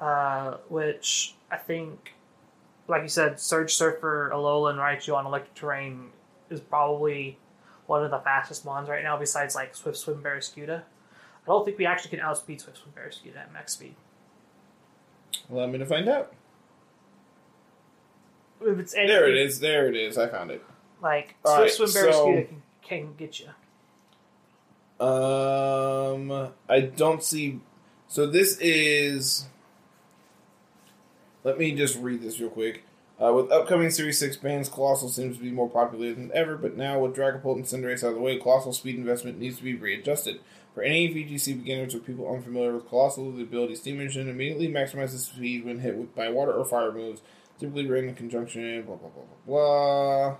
[0.00, 2.12] uh, which I think,
[2.88, 6.10] like you said, Surge Surfer, Alola, and Raichu on electric terrain
[6.50, 7.38] is probably
[7.86, 10.78] one of the fastest mons right now, besides like Swift Swim Barraskewda.
[10.80, 13.94] I don't think we actually can outspeed Swift Swim Barraskewda at max speed.
[15.50, 16.32] Allow me to find out.
[18.60, 19.60] If it's There it is.
[19.60, 20.16] There it is.
[20.18, 20.64] I found it.
[21.02, 23.48] Like All Swift right, Swim Barraskewda so- can, can get you.
[25.00, 27.60] Um, I don't see.
[28.08, 29.46] So this is.
[31.44, 32.82] Let me just read this real quick.
[33.18, 36.76] Uh, with upcoming Series 6 bans, Coalossal seems to be more popular than ever, but
[36.76, 39.74] now with Dragapult and Cinderace out of the way, Coalossal speed investment needs to be
[39.74, 40.40] readjusted.
[40.74, 45.30] For any VGC beginners or people unfamiliar with Coalossal, the ability Steam Engine immediately maximizes
[45.30, 47.22] speed when hit with, by water or fire moves,
[47.58, 50.36] typically ran in conjunction, blah, blah, blah, blah, blah.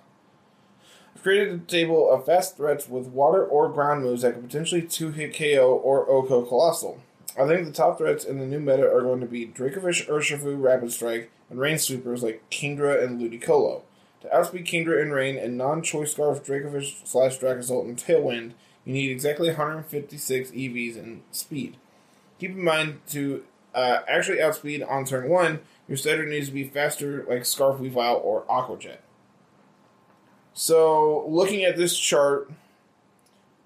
[1.23, 5.11] Created a table of fast threats with water or ground moves that could potentially two
[5.11, 7.01] hit KO or OKO Coalossal.
[7.39, 10.61] I think the top threats in the new meta are going to be Dracovish, Urshifu,
[10.61, 13.83] Rapid Strike, and Rain Sweepers like Kingdra and Ludicolo.
[14.23, 18.53] To outspeed Kingdra in Rain and non choice scarf Dracovish slash Dracozolt and Tailwind,
[18.85, 21.77] you need exactly 156 EVs in speed.
[22.39, 26.65] Keep in mind to uh, actually outspeed on turn 1, your starter needs to be
[26.65, 28.99] faster like Scarf Weavile or Aquajet.
[30.59, 32.51] So, looking at this chart,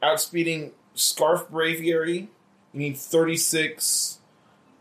[0.02, 2.26] outspeeding Scarf Braviary,
[2.72, 4.18] you need 36.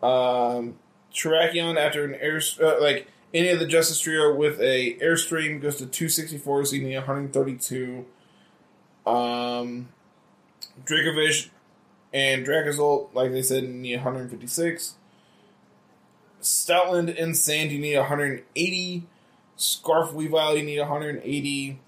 [0.02, 0.80] Um,
[1.14, 5.76] Terrakion after an air, uh, like any of the Justice Trio with a Airstream goes
[5.76, 8.06] to 264, so you need 132.
[9.06, 9.90] Um,
[10.84, 11.50] Dracovish
[12.12, 14.96] and Dracozolt, like they said, need 156.
[16.42, 19.04] Stoutland and Sand, you need 180.
[19.58, 21.80] Scarf Weavile, you need 180.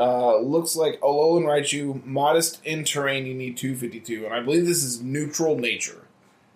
[0.00, 4.24] Uh, looks like Alolan Raichu, modest in terrain, you need 252.
[4.24, 6.06] And I believe this is neutral nature,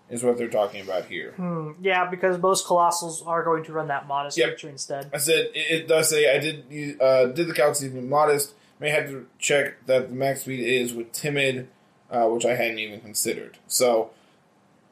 [0.09, 1.33] is what they're talking about here.
[1.37, 4.50] Hmm, yeah, because most coalossals are going to run that modest Yep.
[4.52, 5.11] feature instead.
[5.12, 9.09] I said it, it does say I did uh, did the even modest may have
[9.09, 11.68] to check that the max speed is with timid,
[12.11, 13.59] uh, which I hadn't even considered.
[13.66, 14.11] So,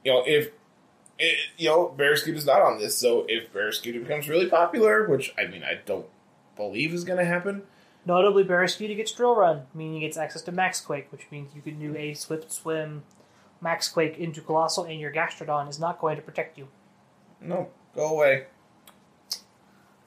[0.04, 0.50] you know, if
[1.18, 5.32] it, you know Barraskewda is not on this, so if Barraskewda becomes really popular, which
[5.38, 6.06] I mean I don't
[6.54, 7.62] believe is going to happen,
[8.04, 11.62] Notably, Barraskewda gets Drill Run, meaning he gets access to Max Quake, which means you
[11.62, 13.04] can do a Swift Swim
[13.60, 16.68] Max Quake into Coalossal, and your Gastrodon is not going to protect you.
[17.40, 18.46] no, go away.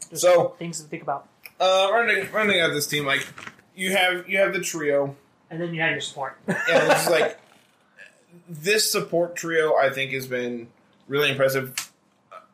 [0.09, 1.27] Just So- things to think about.
[1.59, 3.25] Uh, running running out of this team, like
[3.75, 5.15] you have you have the trio,
[5.49, 6.37] And then you have your support.
[6.47, 6.55] yeah,
[6.99, 7.39] it's like
[8.49, 9.73] this support trio.
[9.75, 10.67] I think has been
[11.07, 11.91] really impressive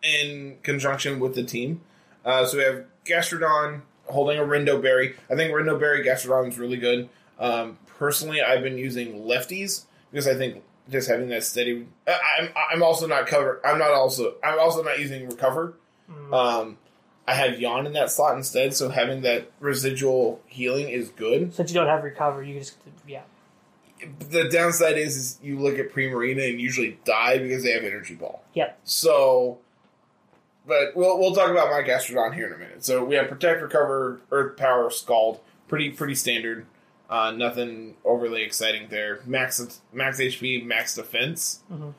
[0.03, 1.81] in conjunction with the team.
[2.23, 5.15] Uh, so we have Gastrodon holding a Rindo Berry.
[5.29, 7.09] I think Rindo Berry Gastrodon is really good.
[7.39, 11.87] Um, personally, I've been using lefties because I think just having that steady.
[12.07, 13.61] I'm I'm also not covered.
[13.63, 15.75] I'm not also I'm also not using recover.
[16.09, 16.33] Mm.
[16.33, 16.77] Um,
[17.27, 21.53] I have yawn in that slot instead, so having that residual healing is good.
[21.53, 23.21] Since you don't have Recover, you can just, yeah.
[24.29, 28.15] The downside is, is you look at Primarina and usually die because they have energy
[28.15, 28.43] ball.
[28.55, 28.79] Yep.
[28.83, 29.59] So,
[30.71, 32.85] but we'll we'll talk about my Gastrodon here in a minute.
[32.85, 35.41] So we have protect, recover, earth power, scald.
[35.67, 36.65] Pretty pretty standard.
[37.09, 39.19] Uh, nothing overly exciting there.
[39.25, 41.59] Max max HP, max defense.
[41.69, 41.93] Mhm.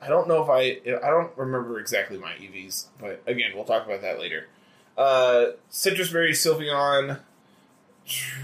[0.00, 3.84] I don't know if I I don't remember exactly my EVs, but again we'll talk
[3.84, 4.46] about that later.
[4.96, 7.18] Uh, Sitrus Berry, Sylveon,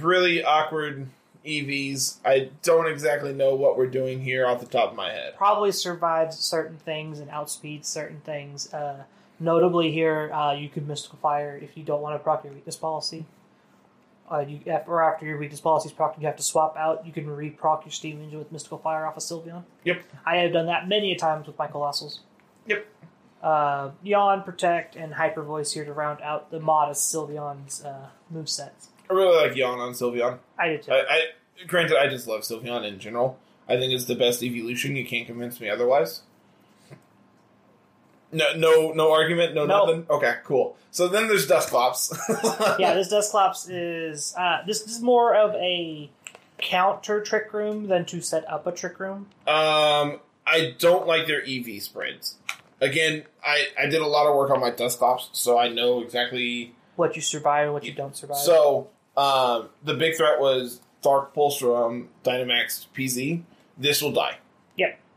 [0.00, 1.06] really awkward
[1.44, 2.16] EVs.
[2.24, 5.36] I don't exactly know what we're doing here off the top of my head.
[5.36, 8.72] Probably survives certain things and outspeeds certain things.
[8.74, 9.04] Uh,
[9.40, 12.76] notably, here, uh, you could Mystical Fire if you don't want to proc your weakness
[12.76, 13.26] policy.
[14.30, 17.06] Uh, you or after your weakness policy is proc, you have to swap out.
[17.06, 19.64] You can re-proc your Steam Engine with Mystical Fire off of Sylveon.
[19.84, 20.02] Yep.
[20.26, 22.20] I have done that many a times with my Coalossals.
[22.66, 22.86] Yep.
[23.42, 28.88] Uh, Yawn, Protect, and Hyper Voice here to round out the modest Sylveon's uh, movesets.
[29.08, 30.38] I really like Yawn on Sylveon.
[30.58, 30.92] I do too.
[30.92, 31.20] I, I
[31.66, 33.38] granted I just love Sylveon in general.
[33.68, 34.96] I think it's the best evolution.
[34.96, 36.22] You can't convince me otherwise.
[38.30, 39.86] No, no, no argument, no, No.
[39.86, 40.06] nothing.
[40.10, 40.76] Okay, cool.
[40.90, 42.12] So then there's Dusclops.
[42.78, 46.10] yeah, this Dusclops is uh, this, this is more of a
[46.58, 49.28] counter trick room than to set up a trick room.
[49.46, 52.36] Um, I don't like their EV spreads.
[52.80, 56.74] Again, I I did a lot of work on my Dusclops, so I know exactly.
[56.96, 58.38] What you survive and what you don't survive.
[58.38, 63.42] So um, the big threat was Dark Pulse from Dynamax PZ.
[63.76, 64.38] This will die.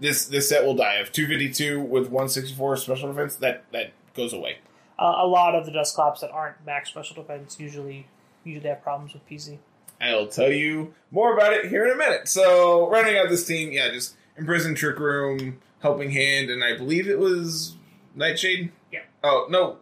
[0.01, 1.01] This this set will die.
[1.05, 4.57] Fifty two with one sixty four special defense, that that goes away.
[4.99, 8.07] uh, a lot of the Dusclops that aren't max special defense usually
[8.43, 9.59] usually have problems with PZ.
[10.01, 12.27] I'll tell you more about it here in a minute.
[12.27, 17.07] So running out this team, yeah, just imprison trick room, helping hand, and I believe
[17.07, 17.75] it was
[18.15, 18.71] Nightshade.
[18.91, 19.01] Yeah.
[19.23, 19.77] Oh no,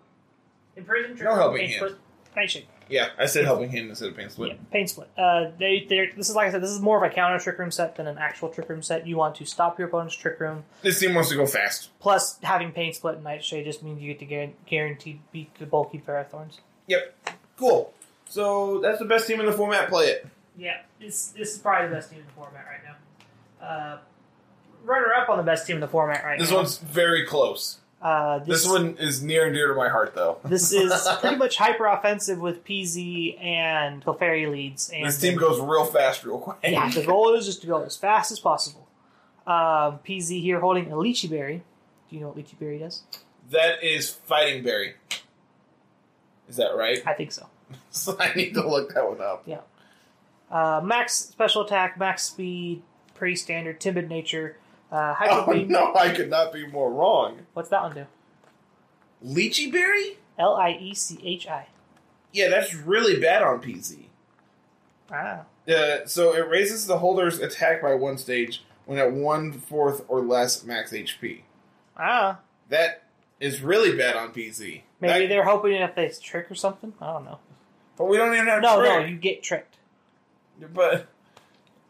[0.75, 1.95] Imprison trick No helping hand.
[2.35, 2.67] Nightshade.
[2.89, 4.49] Yeah, I said helping hand instead of pain split.
[4.51, 5.09] Yeah, pain split.
[5.17, 6.61] Uh, they, they're, this is like I said.
[6.61, 9.07] This is more of a counter trick room set than an actual trick room set.
[9.07, 10.63] You want to stop your opponent's trick room.
[10.81, 11.89] This team wants to go fast.
[11.99, 15.65] Plus, having pain split and nightshade just means you get to guar- guaranteed beat the
[15.65, 16.59] bulky Parathorns.
[16.87, 17.15] Yep,
[17.57, 17.93] cool.
[18.27, 19.89] So that's the best team in the format.
[19.89, 20.27] Play it.
[20.57, 23.65] Yeah, this this is probably the best team in the format right now.
[23.65, 23.97] Uh,
[24.83, 26.61] runner up on the best team in the format right This now.
[26.61, 27.79] This one's very close.
[28.01, 30.37] Uh, This one is near and dear to my heart, though.
[30.45, 34.89] This is pretty much hyper offensive with PZ and Clefairy leads.
[34.89, 36.57] And This team goes real fast, real quick.
[36.63, 38.87] Yeah, the goal is just to go as fast as possible.
[39.45, 41.63] Um, PZ here holding a Liechi Berry.
[42.09, 43.01] Do you know what Liechi Berry does?
[43.51, 44.95] That is Fighting Berry.
[46.47, 47.01] Is that right?
[47.05, 47.47] I think so.
[47.91, 49.43] So I need to look that one up.
[49.45, 49.59] Yeah.
[50.49, 52.81] Uh, max special attack, max speed,
[53.13, 54.57] pretty standard, timid nature.
[54.91, 57.39] Uh, Oh no, I could not be more wrong.
[57.53, 58.05] What's that one do?
[59.25, 60.17] Liechi Berry?
[60.37, 61.67] L I E C H I.
[62.31, 64.05] Yeah, that's really bad on PZ.
[65.11, 65.41] Ah.
[65.67, 70.21] Uh, so it raises the holder's attack by one stage when at one fourth or
[70.21, 71.41] less max HP.
[71.97, 72.39] Ah.
[72.69, 73.03] That
[73.39, 74.81] is really bad on PZ.
[75.01, 76.93] Maybe That- they're hoping if they trick or something.
[77.01, 77.39] I don't know.
[77.97, 79.09] but we don't even have No, no, trick.
[79.09, 79.75] you get tricked.
[80.73, 81.07] But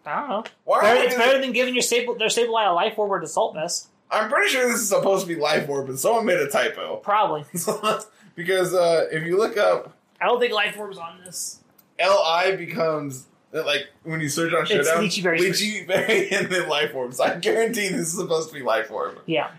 [0.10, 0.44] I don't know.
[0.66, 0.82] why?
[0.82, 3.88] Better- it's better than giving your stable their Sableye a life orb or assault vest.
[4.12, 6.98] I'm pretty sure this is supposed to be life orb, but someone made a typo.
[6.98, 7.46] Probably.
[8.36, 11.60] because uh, if you look up I don't think life orb's on this.
[12.00, 15.40] Li becomes like when you search on It's Showdown, Liechi Berry.
[15.40, 17.14] Liechi Berry, and then Life Orb.
[17.14, 19.20] So I guarantee this is supposed to be Life Orb.
[19.26, 19.52] Yeah.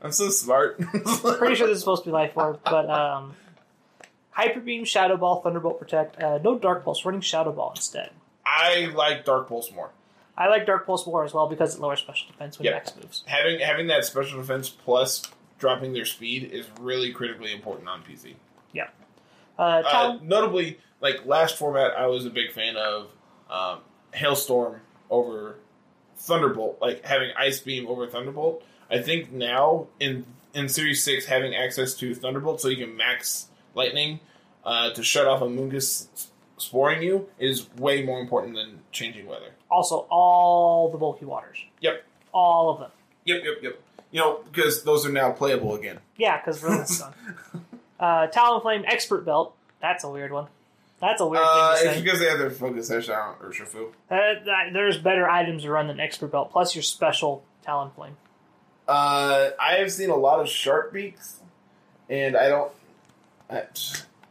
[0.00, 0.78] I'm so smart.
[0.80, 3.34] Pretty sure this is supposed to be life orb, but um,
[4.30, 6.22] Hyper Beam, Shadow Ball, Thunderbolt, Protect.
[6.22, 8.10] Uh, no Dark Pulse, running Shadow Ball instead.
[8.48, 9.90] I like Dark Pulse more.
[10.36, 12.74] I like Dark Pulse more as well because it lowers special defense when Yep.
[12.74, 13.24] Max moves.
[13.26, 15.22] Having having that special defense plus
[15.58, 18.34] dropping their speed is really critically important on PZ.
[19.58, 23.10] Uh, Uh, notably, like last format, I was a big fan of
[23.50, 23.80] um,
[24.14, 24.80] Hailstorm
[25.10, 25.56] over
[26.16, 28.62] Thunderbolt, like having Ice Beam over Thunderbolt.
[28.88, 33.48] I think now in in Series Six, having access to Thunderbolt, so you can max
[33.74, 34.20] Lightning
[34.64, 36.27] uh, to shut off Amoonguss
[36.60, 39.50] sporing you, is way more important than changing weather.
[39.70, 41.58] Also, all the bulky waters.
[41.80, 42.04] Yep.
[42.32, 42.90] All of them.
[43.24, 43.80] Yep, yep, yep.
[44.10, 45.98] You know, because those are now playable again.
[46.16, 47.12] Yeah, because Verlin's done.
[48.00, 49.54] Uh, Talonflame Expert Belt.
[49.80, 50.46] That's a weird one.
[51.00, 52.02] That's a weird Uh, thing to it's say.
[52.04, 53.92] because they have their focus on Urshifu.
[54.10, 54.16] Uh,
[54.72, 58.14] there's better items to run than Expert Belt, plus your special Talonflame.
[58.88, 61.40] Uh, I have seen a lot of sharp beaks,
[62.08, 62.72] and I don't,
[63.50, 63.64] I,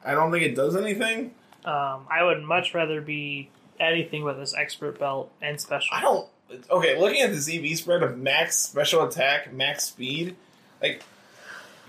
[0.04, 1.36] I don't think it does anything.
[1.66, 5.90] Um, I would much rather be anything with this Expert Belt and special.
[5.96, 6.28] I don't.
[6.72, 10.36] Okay, looking at the EV spread of max special attack, max speed,
[10.82, 11.04] like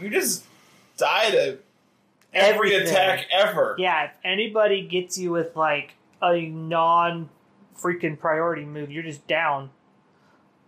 [0.00, 0.44] you just
[0.96, 1.58] die to
[2.34, 2.88] every Everything.
[2.88, 3.76] attack ever.
[3.78, 7.28] Yeah, if anybody gets you with like a non
[7.80, 9.70] freaking priority move, you're just down.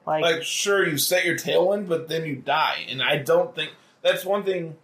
[0.06, 3.72] Like, Like, sure, you set your tailwind, but then you die, and I don't think
[4.02, 4.76] that's one thing.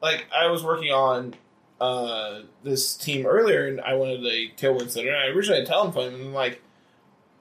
[0.00, 1.34] Like, I was working on
[1.80, 5.08] uh, this team earlier, and I wanted a tailwind center.
[5.08, 6.62] And I originally had Talonflame, and I'm like,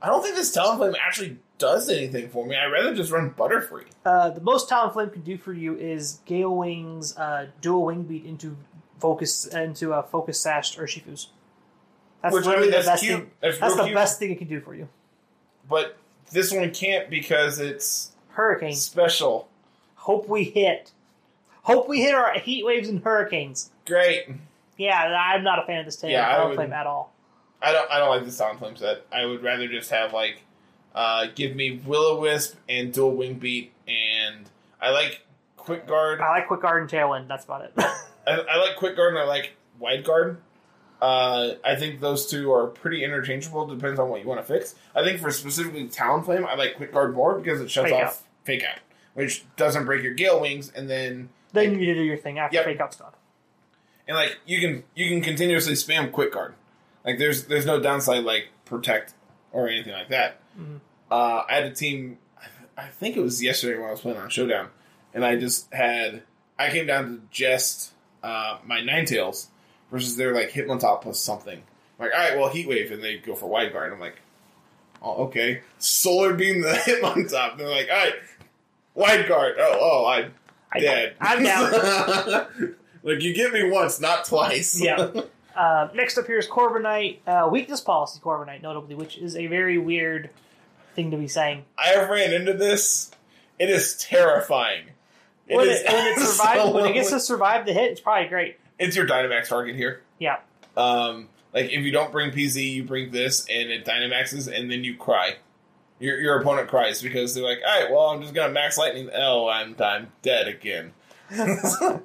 [0.02, 2.56] I don't think this Talonflame actually does anything for me.
[2.56, 3.88] I'd rather just run Butterfree.
[4.06, 8.26] uh, the most Talonflame can do for you is Gale Wings uh, dual wing beat
[8.26, 8.56] into
[9.00, 11.28] focus into a focus sashed Urshifus.
[12.22, 13.20] That's Which, I mean, the that's best cute.
[13.20, 13.32] thing.
[13.42, 13.96] That's That's the cute.
[13.96, 14.88] best thing it can do for you.
[15.70, 15.98] But
[16.32, 18.74] this one can't because it's Hurricane.
[18.76, 19.48] special.
[19.96, 20.92] Hope we hit.
[21.64, 23.72] Hope we hit our heat waves and hurricanes.
[23.90, 24.30] Great.
[24.78, 27.12] Yeah, I'm not a fan of this tail Yeah, I Talonflame would- at all.
[27.62, 27.92] I don't.
[27.92, 29.02] I don't like this Talonflame set.
[29.12, 30.38] I would rather just have like,
[30.96, 34.46] uh, give me Will o Wisp and dual wing beat, and
[34.82, 35.20] I like
[35.58, 36.22] quick guard.
[36.22, 37.28] I like Quick Guard and Tailwind.
[37.28, 37.74] That's about it.
[37.78, 37.92] I,
[38.50, 40.38] I like quick guard and I like wide guard.
[41.02, 43.68] Uh, I think those two are pretty interchangeable.
[43.68, 44.76] Depends on what you want to fix.
[44.96, 48.10] I think for specifically Talonflame, I like quick guard more because it shuts Fake off
[48.10, 48.18] out.
[48.46, 48.80] fake out,
[49.16, 52.66] which doesn't break your gale wings, and then then you do your thing after Yep.
[52.66, 53.12] Fake Out's done.
[54.10, 56.56] And like you can you can continuously spam quick guard.
[57.06, 59.14] Like there's there's no downside like protect
[59.54, 60.42] or anything like that.
[60.60, 60.80] Mhm.
[61.10, 62.18] Uh, I had a team.
[62.78, 64.70] I think it was yesterday when I was playing on Showdown,
[65.14, 66.24] and I just had
[66.58, 67.92] I came down to just
[68.24, 69.48] uh, my tails
[69.92, 71.62] versus their like Hitmontop plus something.
[72.00, 73.94] like all right, well Heat Wave, and they go for Wide Guard.
[73.94, 74.20] I'm like,
[75.04, 77.52] oh okay, Solar Beam the Hitmontop.
[77.52, 78.16] And they're like, all right,
[78.96, 79.56] Wide Guard.
[79.60, 80.34] Oh oh, I'm
[80.72, 81.16] I, dead.
[81.20, 82.76] I'm down.
[83.04, 84.80] like you give me once, not twice.
[84.82, 85.12] Yeah.
[85.56, 87.18] Uh, next up here is Corviknight.
[87.28, 90.30] Uh, weakness policy Corviknight, notably, which is a very weird
[90.96, 91.66] thing to be saying.
[91.78, 93.12] I have ran into this.
[93.58, 94.86] It is terrifying.
[95.48, 98.00] It When is it, when, it survives, when it gets to survive the hit, it's
[98.00, 98.58] probably great.
[98.78, 100.02] it's your Dynamax target here.
[100.18, 100.38] Yeah.
[100.78, 104.86] Um, like if you don't bring PZ, you bring this, and it Dynamaxes, and then
[104.86, 105.38] you cry.
[106.00, 109.10] Your your opponent cries because they're like, all right, well, I'm just gonna max lightning.
[109.14, 110.94] Oh, I'm I'm dead again.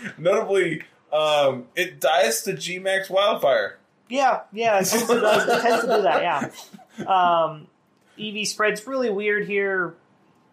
[0.18, 0.82] Notably,
[1.12, 3.78] um, it dies to G Max Wildfire.
[4.08, 6.50] Yeah, yeah, it tends to, does, it tends to do that, yeah.
[7.06, 7.68] Um,
[8.20, 9.94] EV spread's really weird here.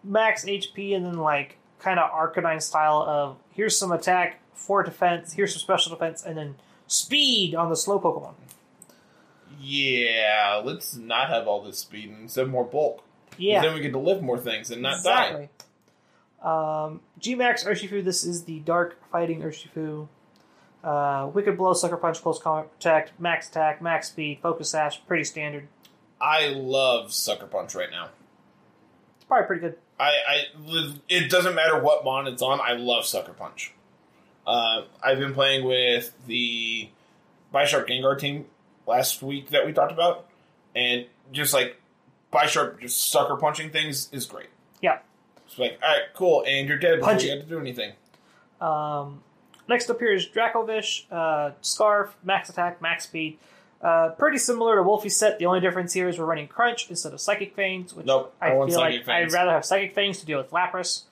[0.04, 5.32] Max HP and then, like, kind of Arcanine style of here's some attack, four defense,
[5.32, 6.54] here's some special defense, and then
[6.86, 8.34] speed on the slow Pokemon.
[9.60, 13.02] Yeah, let's not have all this speed and instead more bulk.
[13.38, 13.62] Yeah.
[13.62, 15.48] Then we get to live more things and not die.
[16.42, 20.08] Um, G-Max Urshifu, this is the Dark Fighting Urshifu.
[20.84, 25.66] Uh, Wicked Blow, Sucker Punch, Close Contact, Max Attack, Max Speed, Focus Sash, pretty standard.
[26.20, 28.10] I love Sucker Punch right now.
[29.16, 29.78] It's probably pretty good.
[29.98, 32.60] I, I it doesn't matter what mon it's on.
[32.60, 33.72] I love Sucker Punch.
[34.46, 36.88] Uh, I've been playing with the
[37.52, 38.44] Bisharp Gengar team
[38.86, 40.26] last week that we talked about,
[40.74, 41.80] and just like
[42.32, 44.48] Bisharp just sucker punching things is great.
[44.80, 44.98] Yeah.
[45.56, 47.36] It's like, all right, cool, and you're dead before Punch you it.
[47.36, 47.92] have to do anything.
[48.60, 49.22] Um,
[49.68, 53.38] next up here is Dracovish, uh, Scarf, Max Attack, Max Speed.
[53.80, 55.38] Uh, pretty similar to Wolfie's set.
[55.38, 58.50] The only difference here is we're running Crunch instead of Psychic Fangs, which Nope, I,
[58.50, 59.34] I, want feel Psychic like Fangs.
[59.34, 61.04] I'd rather have Psychic Fangs to deal with Lapras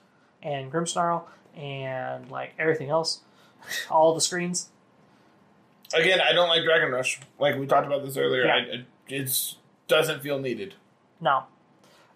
[0.43, 1.25] and Grimmsnarl
[1.57, 3.21] and like everything else,
[3.91, 4.69] all the screens.
[5.95, 7.19] Again, I don't like Dragon Rush.
[7.39, 8.55] Like we talked about this earlier, Yeah.
[8.55, 9.57] I, it it's,
[9.89, 10.75] doesn't feel needed.
[11.21, 11.45] No.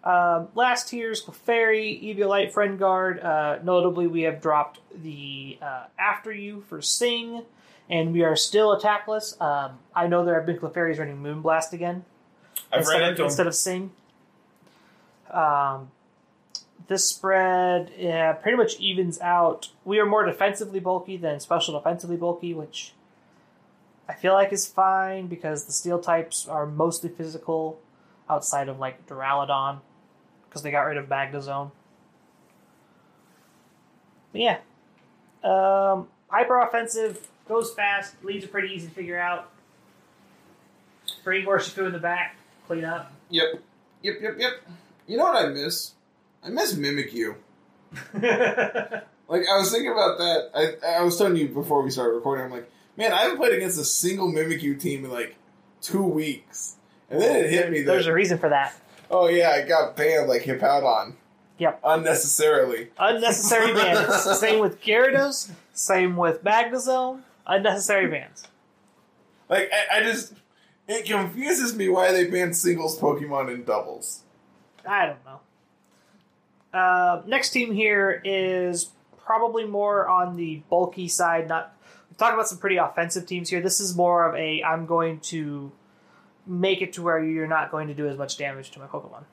[0.03, 3.19] Um, last tier's Clefairy, Eviolite, Friend Guard.
[3.19, 7.43] Uh, notably, we have dropped the uh, After You for Sing,
[7.89, 9.39] and we are still attackless.
[9.41, 12.05] Um, I know there have been Clefairies running Moonblast again
[12.71, 13.91] I've instead, ran of, into instead of Sing.
[15.31, 15.91] Um,
[16.87, 19.69] this spread yeah, pretty much evens out.
[19.83, 22.93] We are more defensively bulky than special defensively bulky, which
[24.07, 27.79] I feel like is fine because the steel types are mostly physical,
[28.27, 29.81] outside of like Duraludon,
[30.49, 31.71] because they got rid of Magnezone.
[34.31, 34.57] But yeah,
[35.43, 39.51] um, hyper offensive goes fast, leads are pretty easy to figure out.
[41.23, 42.35] Bring Urshifu in the back,
[42.67, 43.11] clean up.
[43.29, 43.61] Yep.
[44.01, 44.51] Yep, yep, yep.
[45.07, 45.93] You know what I miss?
[46.43, 47.35] I miss Mimikyu.
[49.29, 50.49] Like I was thinking about that.
[50.55, 52.45] I I was telling you before we started recording.
[52.45, 55.35] I'm like, man, I haven't played against a single Mimikyu team in like
[55.81, 56.77] two weeks,
[57.11, 58.75] and then it hit me There's a reason for that.
[59.09, 61.13] Oh yeah, I got banned like Hippowdon.
[61.57, 61.81] Yep.
[61.83, 62.89] Unnecessarily.
[62.97, 64.23] Unnecessary bans.
[64.39, 65.51] same with Gyarados.
[65.73, 67.21] Same with Magnezone.
[67.45, 68.45] Unnecessary bans.
[69.49, 70.33] Like I, I just
[70.87, 74.23] it confuses me why they banned singles Pokemon and doubles.
[74.87, 75.39] I don't know.
[76.73, 81.47] Uh, next team here is probably more on the bulky side.
[81.47, 81.75] Not
[82.09, 83.61] we talk about some pretty offensive teams here.
[83.61, 85.71] This is more of a I'm going to
[86.49, 89.23] make it to where you're not going to do as much damage to my Pokemon.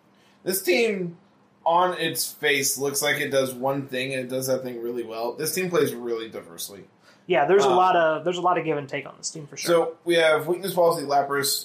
[0.44, 1.16] This team
[1.64, 5.02] on its face looks like it does one thing and it does that thing really
[5.02, 5.32] well.
[5.32, 6.84] This team plays really diversely.
[7.26, 9.30] Yeah, there's a Uh, lot of there's a lot of give and take on this
[9.30, 9.66] team for sure.
[9.68, 11.64] So we have weakness policy Lapras,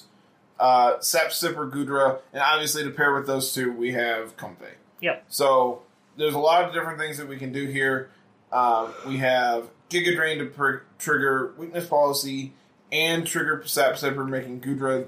[0.58, 4.72] uh, Sap Sipper Goodra, and obviously to pair with those two we have Comfey.
[5.00, 5.24] Yep.
[5.28, 5.82] So
[6.16, 8.10] there's a lot of different things that we can do here.
[8.50, 12.52] Um, we have Giga Drain to per- trigger weakness policy
[12.90, 15.06] and trigger Sap Sipper, making Goodra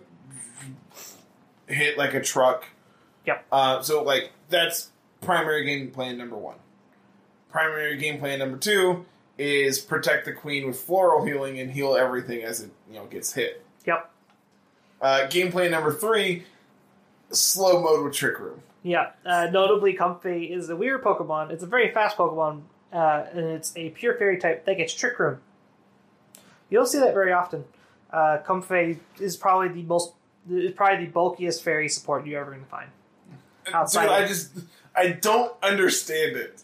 [1.67, 2.65] hit like a truck.
[3.27, 3.45] Yep.
[3.51, 4.91] Uh, so like that's
[5.21, 6.57] primary game plan number one.
[7.51, 9.07] Primary game plan number two
[9.39, 13.33] is protect the queen with floral healing and heal everything as it you know gets
[13.33, 13.65] hit.
[13.87, 14.11] Yep.
[15.01, 16.45] Uh, game plan number three,
[17.31, 18.63] slow mode with Trick Room.
[18.83, 21.51] Yeah, uh, notably, Comfey is a weird Pokemon.
[21.51, 22.63] It's a very fast Pokemon,
[22.93, 25.41] uh, and it's a pure fairy type that gets Trick Room.
[26.69, 27.65] You don't see that very often.
[28.11, 30.13] Uh, Comfey is probably the most,
[30.51, 32.91] is probably the bulkiest fairy support you're ever going to find.
[33.73, 34.53] Outside Dude, I just
[34.95, 36.63] I don't understand it.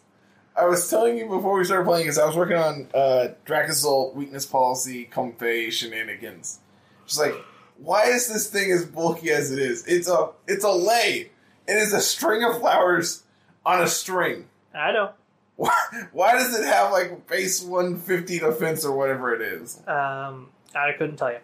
[0.57, 4.15] I was telling you before we started playing, because I was working on uh, Dracozolt
[4.15, 6.59] weakness policy Comfey shenanigans.
[7.07, 7.35] Just like,
[7.79, 9.87] why is this thing as bulky as it is?
[9.87, 11.31] It's a it's a lay.
[11.67, 13.23] It is a string of flowers
[13.65, 14.49] on a string.
[14.75, 15.11] I know.
[15.57, 15.73] Why,
[16.13, 19.77] why does it have like base 150 defense or whatever it is?
[19.87, 21.39] Um, I couldn't tell you.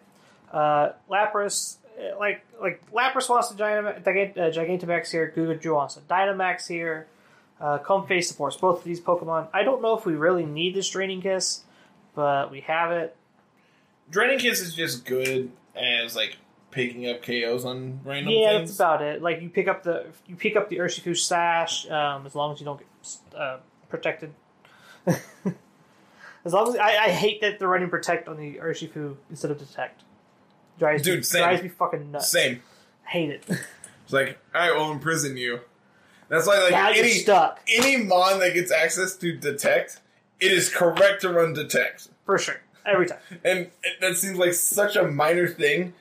[0.52, 1.76] Uh, Lapras,
[2.18, 5.32] like like Lapras wants to Gigant, uh, Gigantamax here.
[5.34, 7.06] Gugaju wants to Dynamax here.
[7.60, 9.48] Uh, Comfey supports both of these Pokemon.
[9.52, 11.62] I don't know if we really need this Draining Kiss,
[12.14, 13.16] but we have it.
[14.10, 16.36] Draining Kiss is just good as like
[16.70, 18.70] picking up KOs on random yeah, things.
[18.70, 19.22] that's about it.
[19.22, 22.60] Like you pick up the you pick up the Urshifu Sash um, as long as
[22.60, 24.32] you don't get uh, protected.
[25.06, 29.58] as long as I, I hate that they're running Protect on the Urshifu instead of
[29.58, 30.02] Detect.
[30.78, 31.42] Drives me, Dude, same.
[31.42, 32.30] drives me fucking nuts.
[32.30, 32.62] Same.
[33.04, 33.44] Hate it.
[34.04, 35.58] It's like, I will imprison you.
[36.28, 40.00] That's why, like, now you're any stuck any mon that gets access to detect,
[40.38, 43.18] it is correct to run detect, for sure every time.
[43.44, 45.92] and it, that seems like such a minor thing,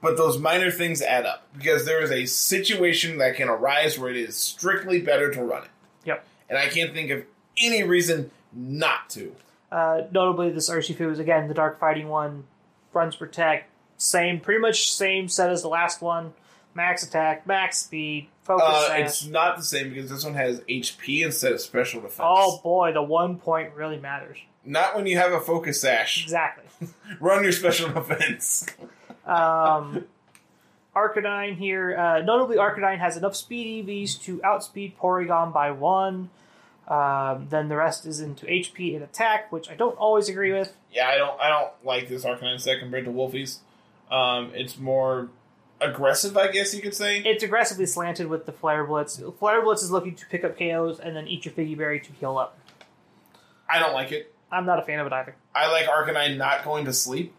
[0.00, 4.10] but those minor things add up because there is a situation that can arise where
[4.10, 5.70] it is strictly better to run it,
[6.06, 6.24] Yep.
[6.48, 7.24] and I can't think of
[7.62, 9.36] any reason not to.
[9.70, 12.44] Uh, notably, this Urshifu is again the Dark Fighting one.
[12.94, 13.68] Runs Protect,
[13.98, 16.32] same, pretty much same set as the last one.
[16.74, 18.66] Max attack, max speed, focus.
[18.68, 19.00] Uh, sash.
[19.00, 22.20] it's not the same because this one has HP instead of special defense.
[22.22, 24.38] oh boy, the one point really matters.
[24.64, 26.22] Not when you have a focus sash.
[26.22, 26.64] Exactly.
[27.20, 28.66] Run your special defense.
[29.26, 30.04] Um,
[30.94, 31.96] Arcanine here.
[31.96, 36.30] Uh, notably, Arcanine has enough speed EVs to outspeed Porygon by one.
[36.86, 40.74] Um, then the rest is into HP and attack, which I don't always agree with.
[40.92, 43.60] Yeah, I don't I don't like this Arcanine set compared to Wolfie's.
[44.10, 45.28] Um, it's more
[45.80, 47.20] aggressive, I guess you could say.
[47.20, 49.20] It's aggressively slanted with the Flare Blitz.
[49.38, 52.12] Flare Blitz is looking to pick up KOs and then eat your Figgy Berry to
[52.12, 52.58] heal up.
[53.68, 54.34] I don't like it.
[54.50, 55.36] I'm not a fan of it either.
[55.54, 57.34] I like Arcanine not going to sleep.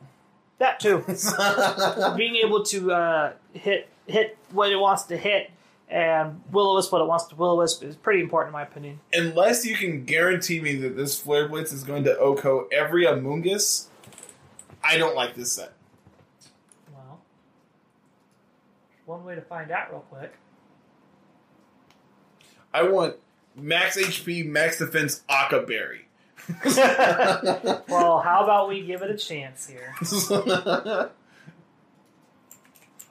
[0.60, 1.04] That too.
[2.18, 5.52] Being able to uh, hit hit what it wants to hit
[5.90, 9.00] and will wisp what it wants to will wisp is pretty important in my opinion.
[9.14, 13.88] Unless you can guarantee me that this Flare Blitz is going to OHKO every Amoonguss,
[14.84, 15.74] I don't like this set.
[16.94, 17.22] Well,
[19.10, 20.32] one way to find out real quick.
[22.72, 23.16] I want
[23.56, 26.06] max HP, max defense, Occa Berry.
[27.90, 29.96] well, how about we give it a chance here?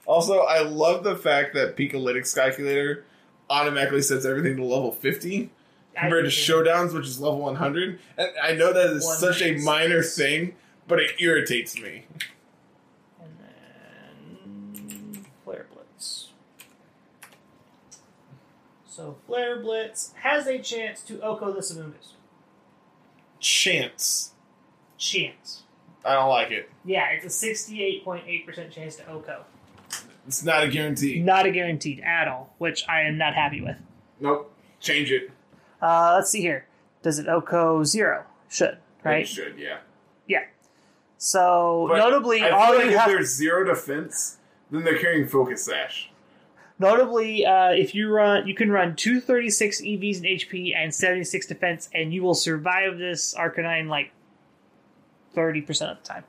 [0.07, 3.05] also, I love the fact that Pikalytics Calculator
[3.51, 5.51] automatically sets everything to level 50
[5.95, 7.99] compared to Showdowns, which is level 100.
[8.17, 10.55] And I know that is such a minor thing,
[10.87, 12.05] but it irritates me.
[18.99, 22.15] So Flare Blitz has a chance to OHKO the Amoonguss.
[23.39, 24.33] Chance.
[24.97, 25.63] Chance.
[26.05, 26.69] I don't like it.
[26.85, 29.43] Yeah, it's a 68.8% chance to OHKO.
[30.27, 31.21] It's not a guarantee.
[31.21, 33.77] Not a guaranteed at all, which I am not happy with.
[34.19, 34.53] Nope.
[34.81, 35.31] Change it.
[35.81, 36.67] Uh, let's see here.
[37.03, 38.25] Does it OHKO zero?
[38.49, 39.29] Should, It right?
[39.29, 39.79] should, yeah.
[40.27, 40.43] Yeah.
[41.19, 44.39] So But notably, I all like you if have there's zero defense,
[44.73, 46.11] then they're carrying Focus Sash.
[46.81, 51.91] Notably, uh, if you run, you can run 236 EVs in HP and 76 defense,
[51.93, 54.13] and you will survive this Arcanine like
[55.35, 56.25] 30% of the time.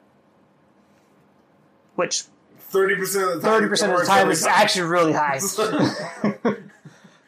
[1.95, 2.23] Which
[2.59, 3.63] Thirty percent of the time.
[3.63, 5.39] 30% of the time is actually really high.
[5.39, 6.63] One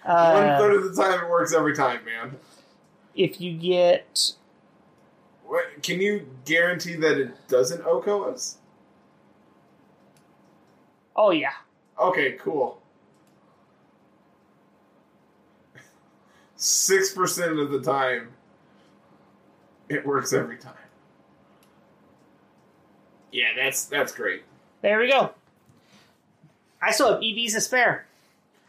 [0.06, 2.36] Uh, third of the time it works every time, man.
[3.16, 4.32] if you get.
[5.84, 8.58] Can you guarantee that it doesn't OHKO us?
[11.16, 11.54] Oh, yeah.
[12.00, 12.81] Okay, cool.
[16.64, 18.30] Six percent of the time,
[19.90, 20.76] it works every time.
[23.32, 24.44] Yeah, that's that's great.
[24.84, 25.32] There we go.
[26.80, 28.06] I still have EVs to spare.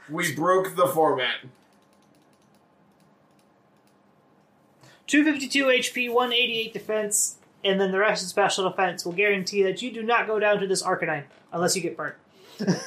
[0.09, 1.37] We broke the format.
[5.07, 9.93] 252 HP, 188 defense, and then the rest of special defense will guarantee that you
[9.93, 12.17] do not go down to this Arcanine unless you get burnt.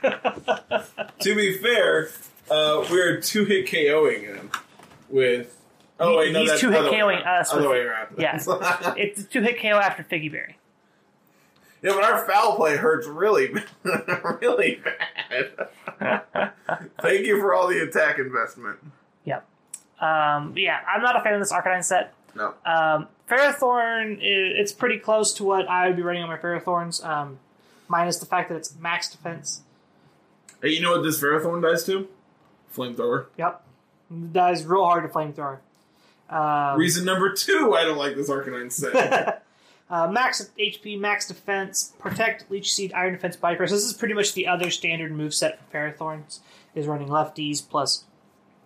[0.00, 2.10] To be fair,
[2.50, 4.50] uh, we're two hit KOing him
[5.08, 5.54] with.
[6.00, 7.22] Oh wait, no, he's that's two-hit other way around.
[7.26, 8.08] us Other with- way around.
[8.18, 8.94] Yeah.
[8.96, 10.56] it's two hit KO after Figgy Berry.
[11.82, 13.52] yeah, but our foul play hurts really,
[14.40, 15.68] really bad.
[17.00, 18.78] Thank you for all the attack investment.
[19.24, 19.44] Yep.
[20.00, 22.14] Um, yeah, I'm not a fan of this Arcanine set.
[22.36, 22.54] No.
[22.64, 27.40] Um, Ferrothorn, it's pretty close to what I would be running on my Ferrothorns, um,
[27.88, 29.62] minus the fact that it's max defense.
[30.62, 32.06] Hey, you know what this Ferrothorn does too?
[32.74, 33.26] Flamethrower.
[33.36, 33.64] Yep.
[34.10, 35.58] That is real hard to flamethrower.
[36.30, 39.44] Um, Reason number two, I don't like this Arcanine set.
[39.90, 43.70] uh, max HP, max defense, protect, leech seed, iron defense, body press.
[43.70, 46.40] This is pretty much the other standard move set for Ferrothorns.
[46.74, 48.04] Is running lefties plus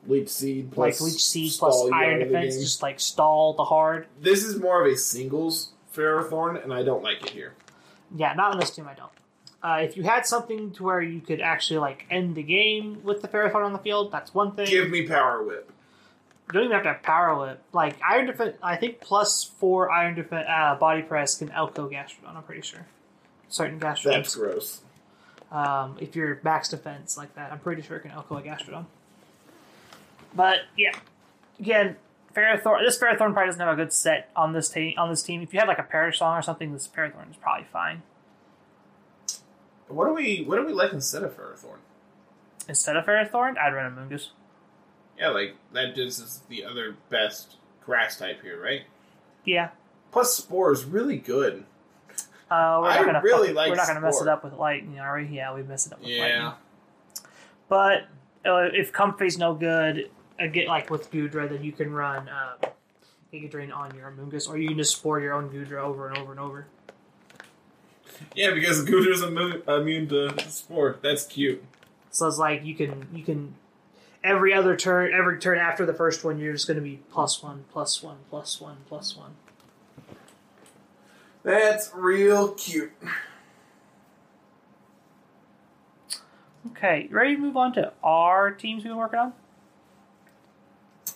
[0.07, 2.99] Leech Seed plus like leech seed plus you iron out of the defense, just like
[2.99, 4.07] stall the hard.
[4.21, 7.55] This is more of a singles Ferrothorn, and I don't like it here.
[8.15, 8.89] Yeah, not on this team.
[8.89, 9.13] I don't.
[9.63, 13.23] Uh, if you had something to where you could actually like end the game with
[13.23, 14.67] the Ferrothorn on the field, that's one thing.
[14.67, 15.71] Give me Power Whip.
[16.49, 17.63] you don't even have to have power whip.
[17.73, 22.35] Like iron defense, I think plus four iron defense uh, body press can OHKO Gastrodon.
[22.37, 22.87] I'm pretty sure.
[23.49, 24.37] Certain That's Gastrodons.
[24.37, 24.81] gross.
[25.53, 28.87] Um, if you're max defense like that, I'm pretty sure it can OHKO a Gastrodon.
[30.35, 30.93] But yeah,
[31.61, 31.97] again,
[32.35, 32.85] Ferrothorn.
[32.85, 34.95] This Ferrothorn probably doesn't have a good set on this team.
[34.99, 37.37] On this team, if you had like a Perish Song or something, this Ferrothorn is
[37.37, 38.03] probably fine.
[39.93, 41.79] What do we What do we like instead of Ferrothorn?
[42.69, 44.29] Instead of Ferrothorn, I'd run a Mungus.
[45.19, 48.83] Yeah, like that is the other best grass type here, right?
[49.45, 49.71] Yeah.
[50.11, 51.65] Plus, Spore is really good.
[52.51, 54.29] Uh, we're I not gonna really fuck- like we're not gonna mess Spore.
[54.29, 55.27] it up with lightning, are we?
[55.27, 56.29] Yeah, we messed it up with lightning.
[56.29, 56.53] Yeah,
[57.69, 58.03] But
[58.45, 62.29] uh, if Comfey's no good, again, like with Goodra, then you can run
[63.33, 66.19] Giga Drain on your Amoonguss, or you can just spore your own Goodra over and
[66.19, 66.67] over and over.
[68.35, 70.99] Yeah, because Goodra's immune, immune to Spore.
[71.03, 71.63] That's cute.
[72.11, 73.55] So it's like you can you can
[74.23, 77.43] every other turn, every turn after the first one, you're just going to be plus
[77.43, 79.33] one, plus one, plus one, plus one.
[81.43, 82.93] That's real cute.
[86.71, 89.33] Okay, ready to move on to our teams we've been working on?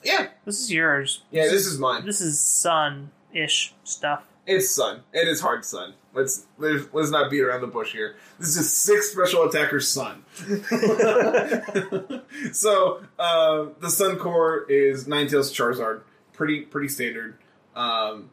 [0.02, 1.22] Yeah, This is yours.
[1.30, 1.44] yeah.
[1.44, 2.04] This is mine.
[2.04, 4.24] This is sun ish stuff.
[4.46, 5.00] It's Sun.
[5.12, 5.94] It is hard Sun.
[6.16, 8.16] Let's let's, not beat around the bush here.
[8.38, 10.24] This is six special attackers Sun.
[12.52, 16.00] so uh, the Sun core is Ninetales Charizard.
[16.32, 17.36] Pretty pretty standard.
[17.74, 18.30] Um,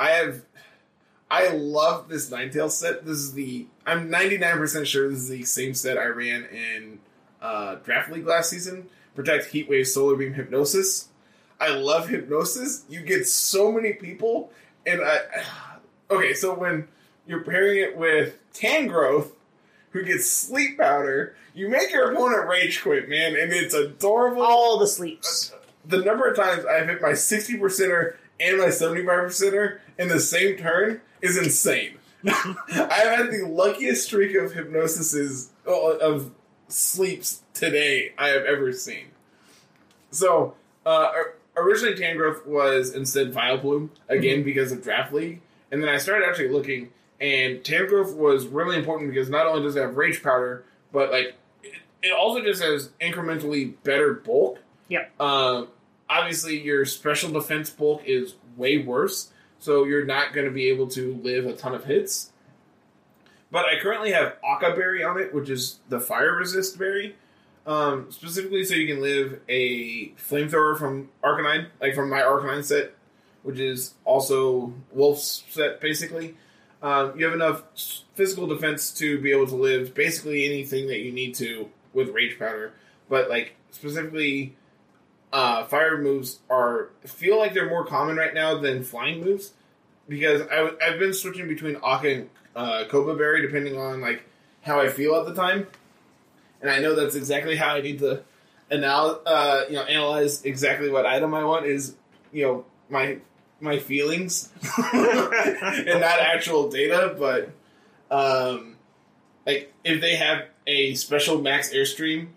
[0.00, 0.42] I have.
[1.30, 3.04] I love this Ninetales set.
[3.04, 3.66] This is the.
[3.84, 7.00] I'm 99% sure this is the same set I ran in
[7.42, 8.88] uh, Draft League last season.
[9.14, 11.08] Protect, Heat Wave, Solar Beam, Hypnosis.
[11.60, 12.84] I love Hypnosis.
[12.88, 14.50] You get so many people,
[14.86, 15.18] and I.
[16.08, 16.86] Okay, so when
[17.26, 19.30] you're pairing it with Tangrowth,
[19.90, 24.42] who gets Sleep Powder, you make your opponent rage quit, man, and it's adorable.
[24.42, 25.52] All the sleeps.
[25.84, 30.20] The number of times I've hit my 60 percenter and my 75 percenter in the
[30.20, 31.96] same turn is insane.
[32.26, 36.32] I've had the luckiest streak of hypnosises uh, of
[36.68, 39.06] sleeps today I have ever seen.
[40.10, 40.54] So,
[40.84, 41.10] uh,
[41.56, 45.40] originally Tangrowth was instead Vileplume, again because of Draft League.
[45.70, 46.90] And then I started actually looking,
[47.20, 51.34] and Tangrowth was really important because not only does it have Rage Powder, but like
[51.62, 54.58] it, it also just has incrementally better bulk.
[54.88, 55.06] Yeah.
[55.18, 55.68] Um,
[56.08, 60.88] obviously, your special defense bulk is way worse, so you're not going to be able
[60.88, 62.32] to live a ton of hits.
[63.50, 67.16] But I currently have Occa Berry on it, which is the fire resist berry.
[67.66, 72.92] Um, specifically, so you can live a flamethrower from Arcanine, like from my Arcanine set,
[73.42, 76.36] which is also Wolf's set, basically.
[76.82, 77.64] Um, you have enough
[78.14, 82.38] physical defense to be able to live basically anything that you need to with Rage
[82.38, 82.72] Powder.
[83.08, 84.54] But, like, specifically,
[85.32, 89.52] uh, fire moves are feel like they're more common right now than flying moves
[90.08, 94.22] because I, w- I've been switching between Occa and uh, Coba Berry depending on, like,
[94.62, 95.66] how I feel at the time
[96.60, 98.22] and I know that's exactly how I need to
[98.70, 101.94] anal- uh, you know analyze exactly what item I want is
[102.32, 103.18] you know my
[103.60, 104.52] my feelings
[104.92, 107.50] and not actual data, but
[108.10, 108.76] um,
[109.46, 112.28] like if they have a special max airstream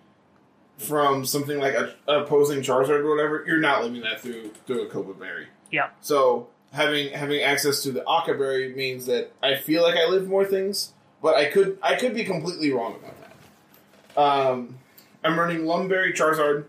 [0.78, 4.86] from something like a, opposing Charizard or whatever, you're not living that through through a
[4.88, 5.48] Coba Berry.
[5.72, 5.90] Yeah.
[6.02, 10.28] So having having access to the Occa Berry means that I feel like I live
[10.28, 14.22] more things, but I could I could be completely wrong about that.
[14.22, 14.80] Um,
[15.24, 16.66] I'm running Lum Berry Charizard.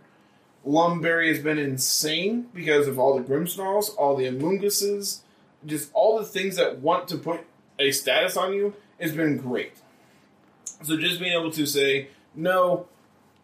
[0.64, 5.20] Lum Berry has been insane because of all the Grimmsnarls, all the Amoongusses,
[5.64, 7.40] just all the things that want to put
[7.78, 9.72] a status on you has been great.
[10.82, 12.86] So just being able to say, no,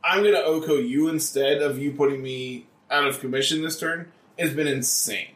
[0.04, 4.12] I'm going to OHKO you instead of you putting me out of commission this turn
[4.38, 5.32] has been insane.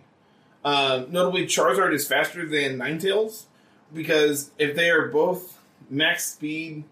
[0.64, 3.44] Uh, notably, Charizard is faster than Ninetales
[3.92, 5.58] because if they are both
[5.88, 6.84] max speed,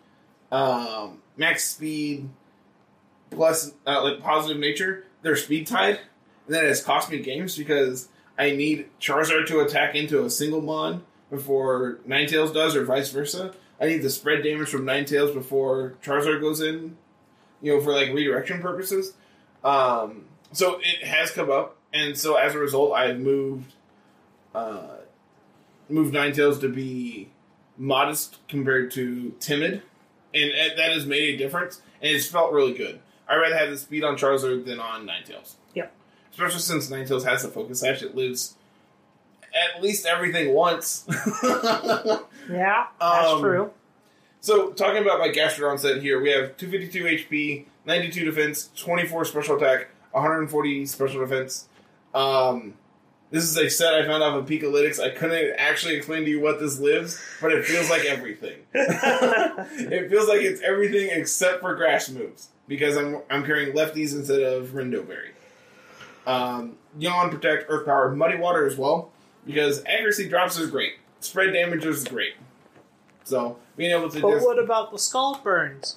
[0.50, 2.28] um, max speed
[3.30, 6.00] plus uh, like positive nature, they're speed tied,
[6.46, 8.08] and that has cost me games because
[8.38, 13.54] I need Charizard to attack into a single mon before Ninetales does, or vice versa.
[13.80, 16.96] I need to spread damage from Ninetales before Charizard goes in,
[17.62, 19.14] you know, for like redirection purposes.
[19.62, 23.72] Um, so it has come up, and so as a result, I've moved,
[24.54, 24.96] uh,
[25.88, 27.30] moved Ninetales to be
[27.76, 29.82] modest compared to timid,
[30.34, 33.00] and uh, that has made a difference, and it's felt really good.
[33.28, 35.54] I'd rather have the speed on Charizard than on Ninetales.
[35.74, 35.92] Yep.
[36.32, 38.54] Especially since Ninetales has the focus sash, it lives
[39.74, 41.06] at least everything once.
[42.50, 43.70] Yeah, that's Um, true.
[44.40, 49.56] So, talking about my Gastrodon set here, we have 252 HP, 92 defense, 24 special
[49.56, 51.68] attack, 140 special defense.
[52.14, 52.72] Um,
[53.30, 54.98] this is a set I found off of Pikalytics.
[54.98, 58.60] I couldn't actually explain to you what this lives, but it feels like everything.
[58.72, 64.40] it feels like it's everything except for grass moves because I'm I'm carrying lefties instead
[64.42, 65.30] of Rindo Berry.
[66.26, 69.10] Um, Yawn, Protect, Earth Power, Muddy Water as well
[69.46, 70.92] because accuracy drops is great.
[71.20, 72.34] Spread damage is great.
[73.24, 75.96] So being able to But just what about the skull burns?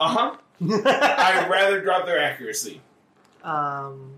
[0.00, 0.36] uh huh.
[0.60, 2.80] I'd rather drop their accuracy.
[3.44, 4.14] um,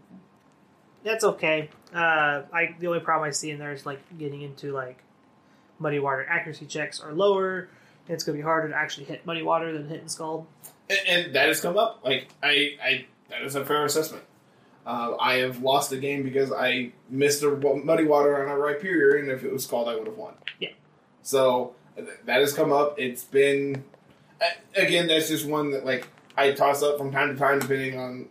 [1.05, 1.71] that's okay.
[1.95, 4.99] Uh, I the only problem I see in there is like getting into like
[5.79, 7.69] muddy water accuracy checks are lower.
[8.07, 10.47] and It's gonna be harder to actually hit muddy water than hitting skull.
[10.91, 12.01] And, and that has come up.
[12.05, 14.25] Like I, I that is a fair assessment.
[14.85, 19.21] Uh, I have lost the game because I missed a muddy water on a Rhyperior,
[19.21, 20.35] and if it was called, I would have won.
[20.59, 20.71] Yeah.
[21.23, 21.75] So
[22.25, 22.99] that has come up.
[22.99, 23.85] It's been
[24.77, 25.07] again.
[25.07, 28.29] That's just one that like I toss up from time to time, depending on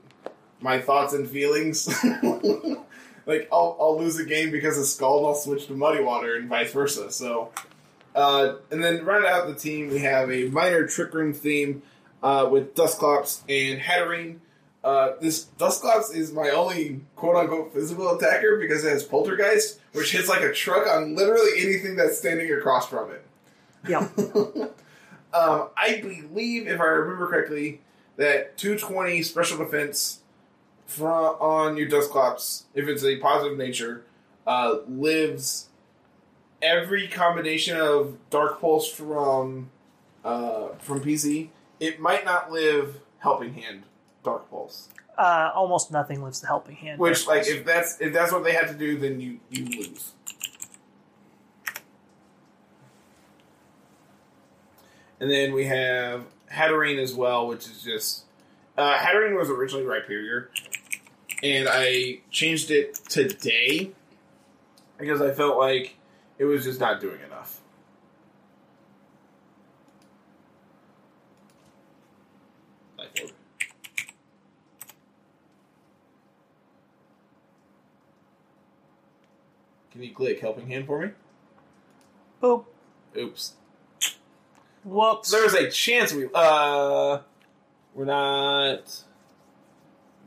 [0.59, 1.87] my thoughts and feelings.
[3.25, 6.49] like I'll, I'll lose a game because of Scald, I'll switch to Muddy Water, and
[6.49, 7.11] vice versa.
[7.11, 7.51] So,
[8.15, 11.83] uh, and then round out the team, we have a minor Trick Room theme
[12.23, 14.39] uh, with Dusclops and Hatterene.
[14.83, 20.11] Uh, this Dusclops is my only quote unquote physical attacker because it has Poltergeist, which
[20.11, 23.25] hits like a truck on literally anything that's standing across from it.
[23.87, 24.07] Yeah.
[25.33, 27.81] um, I believe, if I remember correctly,
[28.15, 30.21] that 220 special defense
[30.85, 34.03] from on your Dusclops, if it's a positive nature,
[34.47, 35.69] uh, lives
[36.61, 39.69] every combination of Dark Pulse from
[40.23, 41.49] uh, from PZ.
[41.79, 43.83] It might not live Helping Hand
[44.23, 46.99] Dark Pulse, Uh, almost nothing lives the helping hand.
[46.99, 50.13] which like if that's if that's what they had to do, then you you lose.
[55.19, 58.23] And then we have Hatterene as well, which is just
[58.77, 60.47] uh, Hatterene was originally Rhyperior,
[61.43, 63.91] and I changed it today
[64.97, 65.95] because I felt like
[66.37, 67.59] it was just not doing enough.
[72.97, 73.31] Life orb.
[79.91, 81.09] Can you click helping hand for me?
[82.41, 82.65] Boop.
[83.17, 83.53] Oops.
[84.83, 85.31] Whoops.
[85.31, 87.19] There's a chance we uh
[87.93, 89.03] we're not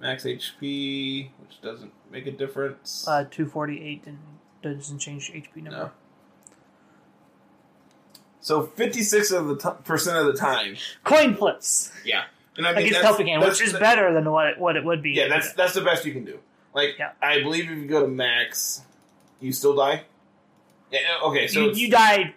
[0.01, 3.07] max HP, which doesn't make a difference.
[3.09, 4.19] Uh, 248 and
[4.63, 5.71] doesn't change HP number.
[5.79, 5.91] No.
[8.41, 12.25] So 56 of the t- percent of the time, Coin flips yeah.
[12.57, 14.85] And I against that's- helping hand, which is that- better than what it, what it
[14.85, 15.13] would be.
[15.13, 16.39] Yeah, that's that's the best you can do.
[16.75, 17.13] Like, Yeah.
[17.23, 18.83] I believe if you go to max,
[19.43, 20.05] you still die.
[20.91, 21.01] Yeah.
[21.25, 21.47] Okay.
[21.49, 22.35] So you, it's- you die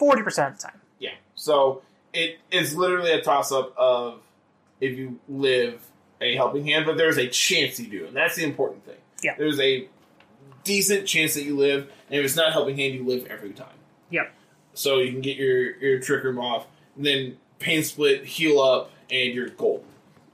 [0.00, 0.80] 40% of the time.
[0.98, 1.10] Yeah.
[1.34, 1.82] So
[2.12, 4.20] it is literally a toss up of
[4.80, 5.80] if you live
[6.20, 8.96] a helping hand, but there's a chance you do, and that's the important thing.
[9.22, 9.34] Yeah.
[9.36, 9.88] There's a
[10.64, 13.68] decent chance that you live, and if it's not helping hand, you live every time.
[14.10, 14.32] Yep.
[14.74, 16.66] So you can get your your trick room off,
[16.96, 19.86] and then pain split, heal up, and you're golden.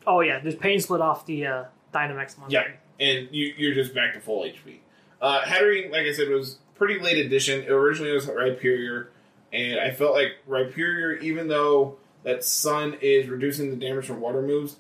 [0.07, 2.77] Oh, yeah, there's pain split off the uh, Dynamax monster.
[2.99, 3.07] Yeah.
[3.07, 4.79] And you, you're just back to full HP.
[5.21, 7.63] Uh, Hatterene, like I said, was pretty late edition.
[7.63, 9.09] It originally was Rhyperior,
[9.53, 14.43] and I felt like Rhyperior, even though that Sun is reducing the damage from water
[14.43, 14.77] moves,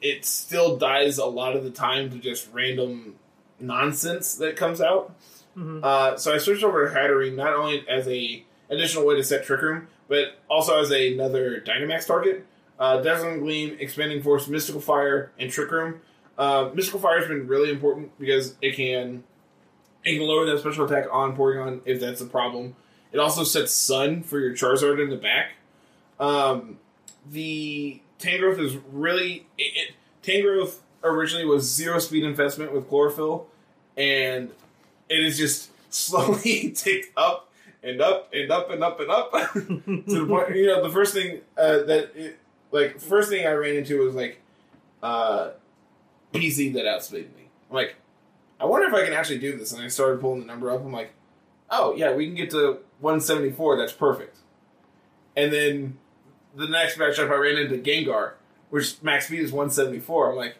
[0.00, 3.14] it still dies a lot of the time to just random
[3.60, 5.14] nonsense that comes out.
[5.56, 5.84] Mhm.
[5.84, 9.44] Uh, so I switched over to Hatterene not only as a additional way to set
[9.44, 12.44] Trick Room, but also as a, another Dynamax target.
[12.78, 16.00] Uh, Dazzling Gleam, Expanding Force, Mystical Fire, and Trick Room.
[16.36, 19.22] Uh, Mystical Fire has been really important because it can
[20.04, 22.74] it can lower that special attack on Porygon if that's a problem.
[23.12, 25.52] It also sets Sun for your Charizard in the back.
[26.18, 26.78] Um,
[27.30, 33.46] the Tangrowth is really it, it, Tangrowth originally was zero speed investment with chlorophyll,
[33.96, 34.50] and
[35.08, 37.50] it is just slowly ticked up
[37.82, 40.56] and up and up and up and up to the point.
[40.56, 42.38] You know, the first thing uh, that it,
[42.70, 44.40] like first thing I ran into was like
[45.02, 45.50] uh,
[46.32, 47.48] PZ that outspeeded me.
[47.70, 47.96] I'm like,
[48.62, 49.72] I wonder if I can actually do this.
[49.72, 50.84] And I started pulling the number up.
[50.84, 51.12] I'm like,
[51.68, 53.76] oh yeah, we can get to 174.
[53.76, 54.38] That's perfect.
[55.36, 55.98] And then
[56.54, 58.34] the next matchup, I ran into Gengar,
[58.70, 60.30] which max speed is 174.
[60.30, 60.56] I'm like,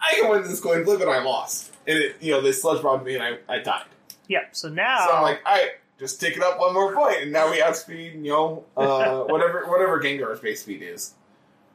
[0.00, 1.72] I can win this coin flip, and I lost.
[1.86, 3.86] And it, you know, they sludge bombed me, and I, I died.
[4.28, 5.06] Yep, so now.
[5.06, 7.62] So I'm like, all right, just tick it up one more point, and now we
[7.62, 11.14] outspeed, you know, uh, whatever whatever Gengar's base speed is.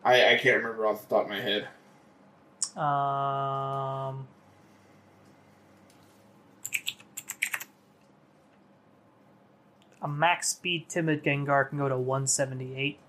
[0.03, 1.67] I, I can't remember off the top of my head.
[2.75, 4.27] Um,
[10.01, 12.99] a max speed timid Gengar can go to 178.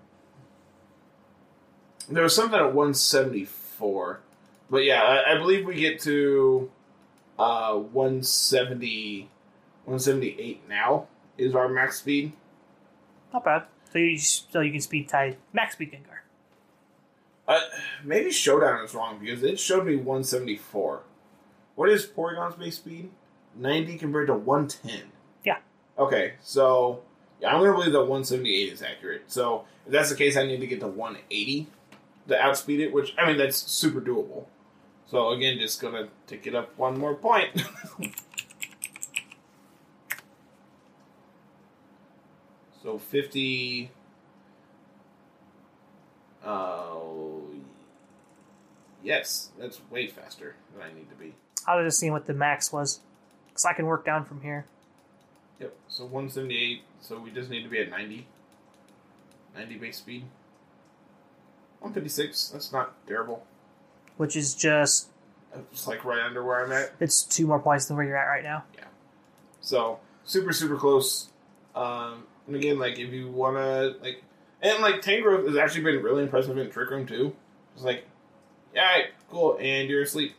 [2.09, 4.19] There was something at 174,
[4.69, 6.69] but yeah, I, I believe we get to
[7.39, 9.29] uh, 170,
[9.85, 12.33] 178 now is our max speed.
[13.33, 13.63] Not bad.
[13.91, 16.19] So you so you can speed tie max speed Gengar.
[17.47, 17.59] Uh,
[18.03, 21.03] maybe Showdown is wrong because it showed me 174.
[21.75, 23.09] What is Porygon's base speed?
[23.55, 25.12] 90 compared to 110.
[25.97, 27.01] Okay, so
[27.39, 29.23] yeah, I'm gonna believe that 178 is accurate.
[29.27, 31.67] So if that's the case, I need to get to 180
[32.29, 34.45] to outspeed it, which I mean that's super doable.
[35.05, 37.63] So again, just gonna tick it up one more point.
[42.81, 43.91] so 50.
[46.45, 47.43] Oh,
[49.03, 51.35] yes, that's way faster than I need to be.
[51.65, 52.99] I was just seeing what the max was,
[53.47, 54.65] because I can work down from here.
[55.63, 55.73] Yep.
[55.87, 56.81] So 178.
[57.01, 58.27] So we just need to be at 90.
[59.55, 60.23] 90 base speed.
[61.79, 62.49] 156.
[62.49, 63.45] That's not terrible.
[64.17, 65.07] Which is just
[65.71, 66.93] It's like right under where I'm at.
[66.99, 68.63] it's two more points than where you're at right now.
[68.75, 68.85] Yeah.
[69.61, 71.29] So super super close.
[71.75, 74.21] Um, and again, like if you wanna like,
[74.61, 77.35] and like Tangrowth has actually been really impressive in Trick Room too.
[77.75, 78.05] It's like,
[78.75, 80.35] yeah, all right, cool, and you're asleep.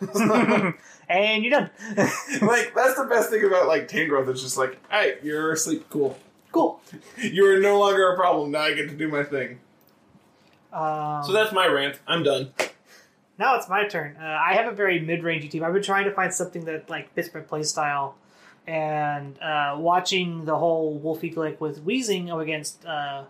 [1.08, 1.70] and you're done.
[1.96, 4.28] like that's the best thing about like Tangrowth.
[4.28, 6.18] It's just like, all right, you're asleep, cool.
[6.52, 6.80] cool.
[7.16, 8.50] You are no longer a problem.
[8.50, 9.60] Now I get to do my thing.
[10.72, 11.98] Um, So that's my rant.
[12.06, 12.52] I'm done.
[13.38, 14.16] Now it's my turn.
[14.20, 15.62] Uh, I have a very mid-rangey team.
[15.62, 18.14] I've been trying to find something that like fits my playstyle,
[18.66, 23.24] and uh, watching the whole Wolfie Glick with Weezing up against uh,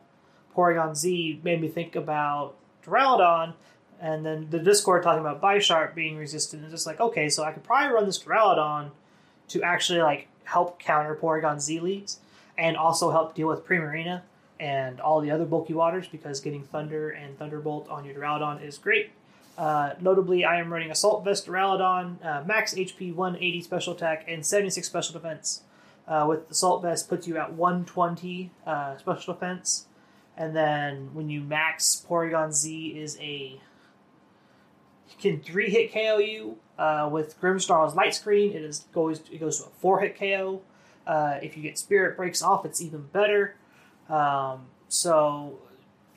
[0.57, 3.53] Porygon Z made me think about Duraludon,
[4.01, 6.65] and then the Discord talking about Bisharp being resistant.
[6.65, 8.91] is just like okay, so I could probably run this Duraludon
[9.49, 12.21] to actually like help counter Porygon Z leads,
[12.57, 14.23] and also help deal with Primarina
[14.61, 18.79] and all the other bulky waters because getting Thunder and Thunderbolt on your Duraludon is
[18.79, 19.11] great.
[19.57, 24.47] Uh, notably, I am running Assault Vest Duraludon, uh, max HP 180 special attack, and
[24.47, 25.63] 76 special defense.
[26.07, 29.87] Uh, with Assault Vest, puts you at 120 uh, special defense.
[30.37, 33.61] And then when you max Porygon Z is a
[35.21, 36.59] can three hit KO you.
[36.79, 40.63] Uh, with Grimmsnarl's Light Screen, it is goes it goes to a four hit KO.
[41.07, 43.57] Uh, if you get Spirit Breaks off, it's even better.
[44.09, 45.59] Um, so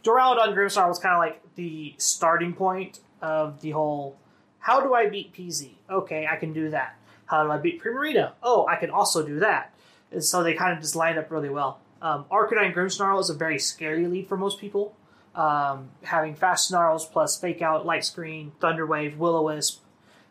[0.04, 4.18] Duraludon Grimmsnarl was kind of like the starting point of the whole.
[4.60, 5.72] How do I beat PZ?
[5.90, 6.96] Okay, I can do that.
[7.26, 8.34] How do I beat Primarina?
[8.44, 9.74] Oh, I can also do that.
[10.12, 11.80] And so they kind of just lined up really well.
[12.02, 14.96] Um, Arcanine Grimmsnarl is a very scary lead for most people.
[15.34, 19.82] Um, having fast snarls plus fake out, light screen, thunder wave, will o wisp,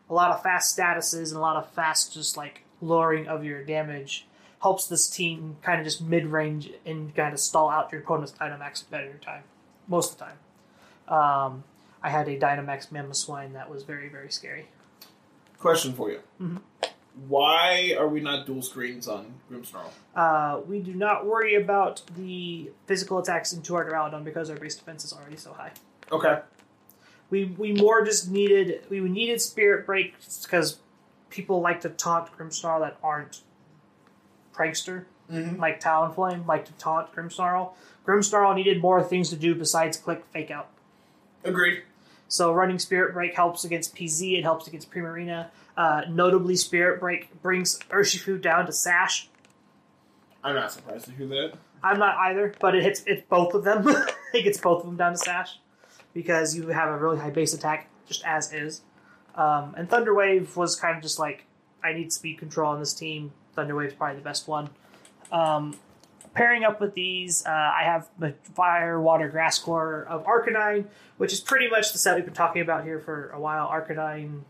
[0.09, 3.63] a lot of fast statuses and a lot of fast just like lowering of your
[3.63, 4.27] damage
[4.61, 8.33] helps this team kind of just mid range and kind of stall out your opponent's
[8.33, 9.43] Dynamax at better time
[9.87, 10.37] most of the time.
[11.07, 11.63] Um,
[12.03, 14.67] I had a Dynamax Mamoswine that was very very scary.
[15.57, 16.19] Question for you.
[16.39, 16.61] Mhm.
[17.27, 19.89] Why are we not dual screens on Grimmsnarl?
[20.15, 24.75] Uh, we do not worry about the physical attacks into our Duraludon because our base
[24.75, 25.71] defense is already so high.
[26.11, 26.39] Okay.
[27.29, 30.79] We we more just needed we needed Spirit Break because
[31.29, 33.41] people like to taunt Grimmsnarl that aren't
[34.53, 35.61] prankster Mm-hmm.
[35.61, 37.71] like Talonflame like to taunt Grimmsnarl.
[38.05, 40.67] Grimmsnarl needed more things to do besides click fake out.
[41.45, 41.83] Agreed.
[42.27, 44.37] So running Spirit Break helps against PZ.
[44.39, 45.47] It helps against Primarina.
[45.81, 49.29] Uh, notably, Spirit Break brings Urshifu down to Sash.
[50.43, 51.53] I'm not surprised to hear that.
[51.81, 53.87] I'm not either, but it hits it's both of them.
[54.35, 55.57] it gets both of them down to Sash
[56.13, 58.81] because you have a really high base attack just as is.
[59.33, 61.45] Um, and Thunder Wave was kind of just like
[61.83, 63.31] I need speed control on this team.
[63.55, 64.69] Thunder Wave's probably the best one.
[65.31, 65.79] Um,
[66.35, 70.85] pairing up with these, uh, I have the Fire, Water, Grass Core of Arcanine,
[71.17, 73.67] which is pretty much the set we've been talking about here for a while.
[73.67, 74.41] Arcanine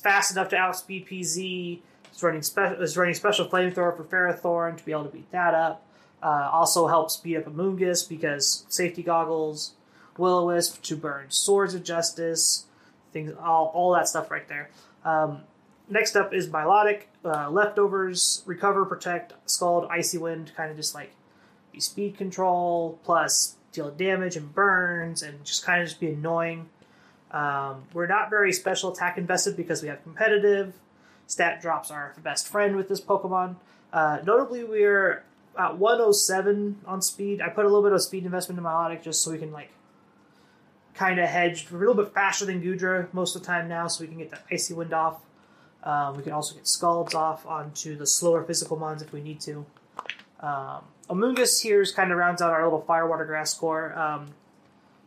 [0.00, 1.80] fast enough to outspeed PZ.
[2.12, 5.54] It's running, spe- it's running Special Flamethrower for Ferrothorn to be able to beat that
[5.54, 5.86] up.
[6.22, 9.74] Uh, also helps speed up Amoonguss because safety goggles,
[10.18, 12.66] will wisp to burn Swords of Justice,
[13.12, 14.70] things, all, all that stuff right there.
[15.04, 15.42] Um,
[15.88, 21.12] next up is Milotic, uh, Leftovers, Recover, Protect, Scald, Icy Wind, kind of just like
[21.72, 26.68] be speed control plus deal damage and burns and just kind of just be annoying.
[27.36, 30.72] Um, we're not very special attack invested because we have competitive.
[31.26, 33.56] Stat drops are best friend with this Pokemon.
[33.92, 35.22] Uh, notably, we're
[35.58, 37.42] at 107 on speed.
[37.42, 39.70] I put a little bit of speed investment in Milotic just so we can like
[40.94, 41.66] kind of hedge.
[41.70, 44.16] We're a little bit faster than Goodra most of the time now, so we can
[44.16, 45.20] get the icy wind off.
[45.82, 49.42] Um, we can also get Scalds off onto the slower physical mons if we need
[49.42, 49.66] to.
[50.40, 53.96] Um, Amoonguss here is kind of rounds out our little Firewater Grass core.
[53.96, 54.28] Um,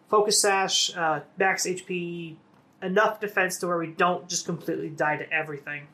[0.09, 2.35] Focus Sash, uh, max HP,
[2.81, 5.87] enough defense to where we don't just completely die to everything,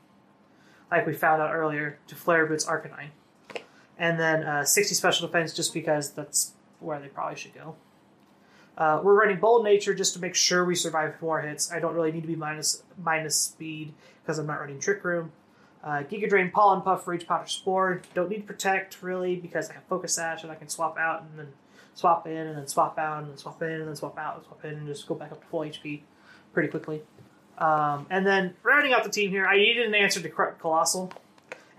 [0.90, 3.10] like we found out earlier to Flare Blitz Arcanine.
[3.98, 7.76] And then uh, 60 special defense just because that's where they probably should go.
[8.78, 11.72] Uh, we're running Bold Nature just to make sure we survive more hits.
[11.72, 15.32] I don't really need to be minus minus speed because I'm not running Trick Room.
[15.82, 18.02] Uh, Giga Drain, Pollen Puff, for each Powder Spore.
[18.14, 21.40] Don't need Protect really because I have Focus Sash and I can swap out and
[21.40, 21.54] then
[21.96, 24.46] swap in and then swap out and then swap in and then swap out and
[24.46, 26.02] swap in and just go back up to full HP
[26.54, 27.02] pretty quickly.
[27.58, 31.12] Um, and then rounding out the team here, I needed an answer to Coalossal,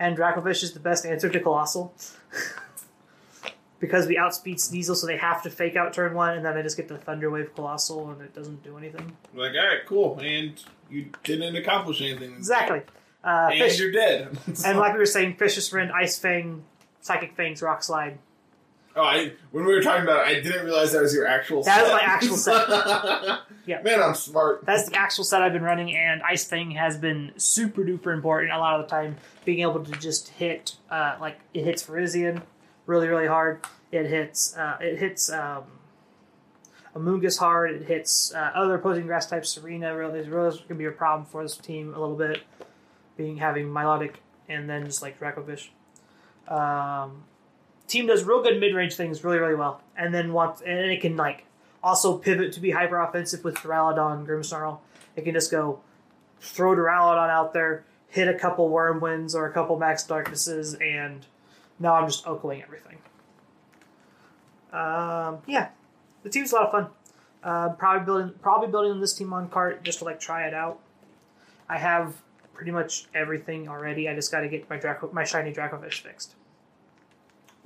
[0.00, 1.94] and Dracovish is the best answer to Coalossal.
[3.78, 6.62] because we outspeed Sneasel, so they have to fake out turn one, and then I
[6.62, 9.16] just get the Thunder Wave Coalossal, and it doesn't do anything.
[9.34, 10.58] Like, all right, cool, and
[10.90, 12.32] you didn't accomplish anything.
[12.34, 12.80] Exactly.
[13.22, 14.38] Uh, And Fish, you're dead.
[14.64, 16.64] and like we were saying, Fishious Rend, Ice Fang,
[17.00, 18.18] Psychic Fangs, Rock Slide.
[18.96, 21.62] Oh, I when we were talking about it, I didn't realize that was your actual.
[21.62, 21.86] That set.
[21.86, 23.40] is my actual set.
[23.66, 23.82] Yeah.
[23.82, 24.64] Man, I'm smart.
[24.64, 28.52] That's the actual set I've been running, and Ice Fang has been super duper important
[28.52, 29.16] a lot of the time.
[29.44, 32.42] Being able to just hit, uh, like it hits Virizion
[32.86, 33.66] really really hard.
[33.90, 35.64] It hits, uh, it hits um,
[36.94, 37.72] Amoonguss hard.
[37.72, 39.50] It hits uh, other opposing grass types.
[39.50, 42.42] Serena really is really going to be a problem for this team a little bit.
[43.16, 44.16] Being having Milotic
[44.48, 45.68] and then just like Dracovish.
[46.48, 47.24] Um,
[47.86, 51.00] team does real good mid range things really really well, and then wants and it
[51.00, 51.44] can like
[51.82, 54.78] also pivot to be hyper offensive with Duraludon, Grimmsnarl.
[55.14, 55.80] It can just go
[56.40, 61.24] throw Duraludon out there, hit a couple Wyrmwinds or a couple Max Darknesses, and
[61.78, 62.98] now I'm just OHKOing everything.
[64.72, 65.68] Um, yeah,
[66.22, 66.86] the team's a lot of fun.
[67.42, 70.80] Uh, probably building probably building this team on cart just to like try it out.
[71.68, 72.14] I have
[72.52, 74.08] pretty much everything already.
[74.08, 76.34] I just got to get my Draco, my shiny Dracovish fixed.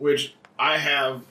[0.00, 1.22] Which I have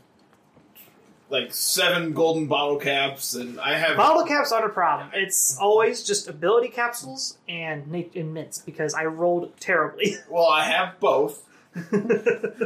[1.30, 5.10] like seven golden bottle caps, and I have Bottle caps aren't a problem.
[5.14, 10.16] It's always just ability capsules and and mints because I rolled terribly.
[10.30, 11.44] Well, I have both.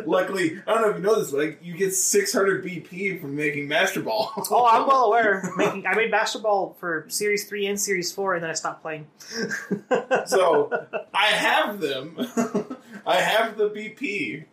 [0.05, 3.35] Luckily, I don't know if you know this, but like, you get 600 BP from
[3.35, 4.31] making Master Ball.
[4.49, 5.51] oh, I'm well aware.
[5.57, 8.81] Making I made Master Ball for Series Three and Series Four, and then I stopped
[8.81, 9.07] playing.
[10.25, 12.15] so I have them.
[13.05, 14.45] I have the BP.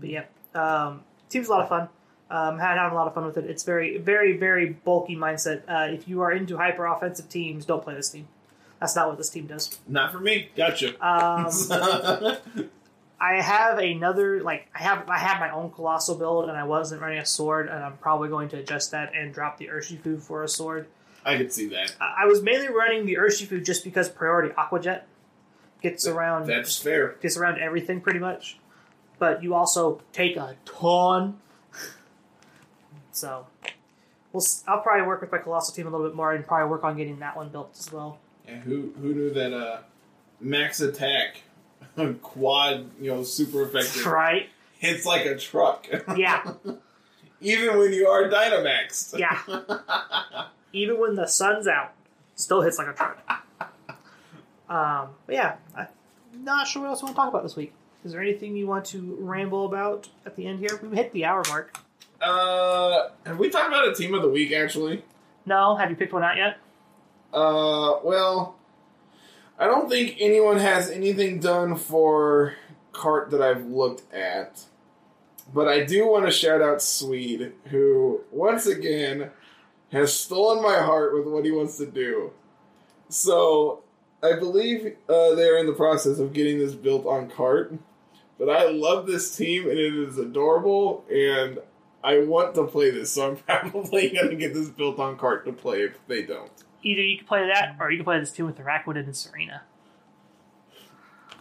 [0.00, 0.24] But yeah,
[0.54, 1.88] um, team's a lot of fun.
[2.30, 3.46] Um, had having a lot of fun with it.
[3.46, 5.62] It's very, very, very bulky mindset.
[5.66, 8.28] Uh, if you are into hyper offensive teams, don't play this team.
[8.80, 9.78] That's not what this team does.
[9.88, 10.50] Not for me.
[10.54, 10.90] Gotcha.
[11.04, 11.50] Um,
[13.20, 17.00] I have another like I have I have my own Coalossal build, and I wasn't
[17.02, 20.44] running a sword, and I'm probably going to adjust that and drop the Urshifu for
[20.44, 20.86] a sword.
[21.24, 21.96] I could see that.
[22.00, 25.02] I I was mainly running the Urshifu just because priority Aquajet
[25.82, 27.16] gets around That's fair.
[27.20, 28.58] gets around everything pretty much,
[29.18, 31.38] but you also take a ton.
[33.12, 33.46] so,
[34.32, 36.84] we'll I'll probably work with my Coalossal team a little bit more and probably work
[36.84, 38.18] on getting that one built as well.
[38.46, 39.80] Yeah, who who knew that uh,
[40.40, 41.42] max attack,
[42.22, 44.48] quad, you know, super effective Right?
[44.78, 45.86] hits like a truck.
[46.16, 46.52] Yeah,
[47.40, 49.18] Even when you are Dynamaxed.
[49.18, 50.46] yeah.
[50.72, 51.92] Even when the sun's out,
[52.36, 53.18] still hits like a truck.
[54.68, 55.88] Um, but yeah, I'm
[56.44, 57.72] not sure what else we want to talk about this week.
[58.04, 60.78] Is there anything you want to ramble about at the end here?
[60.82, 61.78] We hit the hour mark.
[62.20, 65.04] Uh, have we talked about a team of the week actually?
[65.46, 66.58] No, have you picked one out yet?
[67.32, 68.56] Uh, well,
[69.58, 72.54] I don't think anyone has anything done for
[72.92, 74.64] cart that I've looked at.
[75.52, 79.30] But I do want to shout out Swede, who once again
[79.92, 82.32] has stolen my heart with what he wants to do.
[83.08, 83.82] So
[84.22, 87.74] I believe uh, they're in the process of getting this built on cart.
[88.38, 91.58] But I love this team and it is adorable, and
[92.04, 93.36] I want to play this, so I'm
[93.70, 96.50] probably going to get this built on cart to play if they don't.
[96.84, 99.62] Either you can play that, or you can play this team with Araquanid and Serena.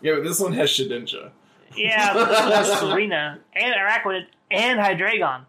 [0.01, 1.31] Yeah, but this one has Shedinja.
[1.75, 5.45] Yeah, but this one has Serena and Araquanid and Hydreigon.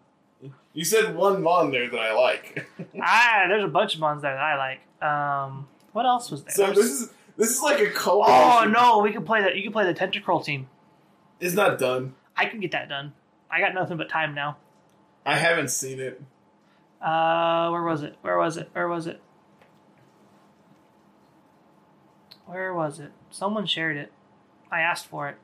[0.73, 2.67] You said one Mon there that I like.
[3.01, 5.03] ah, there's a bunch of ones there that I like.
[5.03, 6.53] Um, what else was there?
[6.53, 7.09] so There's- this is
[7.39, 9.55] this is like a co oh no, we can play that.
[9.55, 10.67] You can play the Tentacruel team.
[11.39, 12.13] It's not done.
[12.35, 13.13] I can get that done.
[13.49, 14.57] I got nothing but time now.
[15.25, 16.21] I haven't seen it.
[17.01, 18.17] Uh, where was it?
[18.21, 18.69] Where was it?
[18.73, 19.21] Where was it?
[22.45, 23.11] Where was it?
[23.29, 24.11] Someone shared it.
[24.71, 25.37] I asked for it.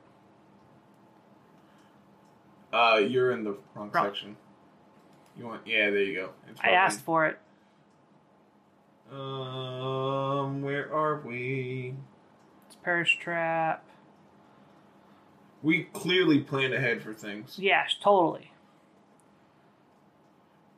[2.72, 4.06] Uh, you're in the wrong Wrong.
[4.06, 4.36] section.
[5.38, 5.66] You want?
[5.66, 6.30] Yeah, there you go.
[6.60, 7.38] I asked for it.
[9.12, 11.94] Um, where are we?
[12.66, 13.84] It's Perish Trap.
[15.62, 17.58] We clearly planned ahead for things.
[17.58, 18.52] Yes, totally.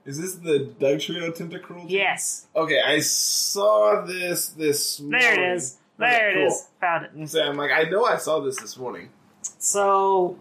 [0.05, 1.85] Is this the Dugtrio Tentacruel?
[1.89, 2.47] Yes.
[2.57, 4.97] Okay, I saw this this.
[4.99, 5.57] There it morning.
[5.57, 5.77] is.
[5.99, 6.69] There Okay, it is.
[6.81, 7.11] Found it.
[7.15, 7.27] cool.
[7.27, 9.11] So I'm like, I know I saw this this morning.
[9.43, 10.39] So,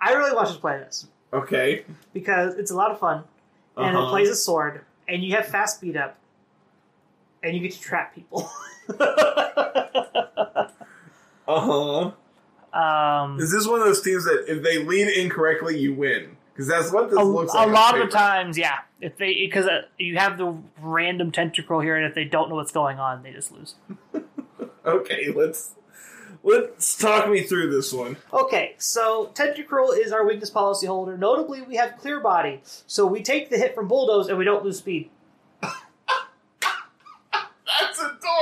[0.00, 1.84] I really want you to play this Okay.
[2.14, 3.24] because it's a lot of fun,
[3.76, 4.06] and Uh-huh.
[4.06, 6.16] it plays a sword, and you have fast speed up,
[7.42, 8.50] and you get to trap people.
[11.48, 12.12] Uh
[12.72, 12.78] huh.
[12.78, 16.36] um, Is this one of those teams that if they lead incorrectly, you win?
[16.52, 17.66] Because that's what this a, looks like.
[17.66, 18.06] A lot of paper.
[18.06, 18.78] the times, yeah.
[19.00, 22.54] If they because uh, you have the random tentacruel here, and if they don't know
[22.54, 23.74] what's going on, they just lose.
[24.84, 25.74] Okay, let's
[26.42, 28.16] let's talk me through this one.
[28.32, 31.18] Okay, so Tentacruel is our weakness policy holder.
[31.18, 34.64] Notably, we have clear body, so we take the hit from bulldoze and we don't
[34.64, 35.10] lose speed.
[35.60, 38.00] That's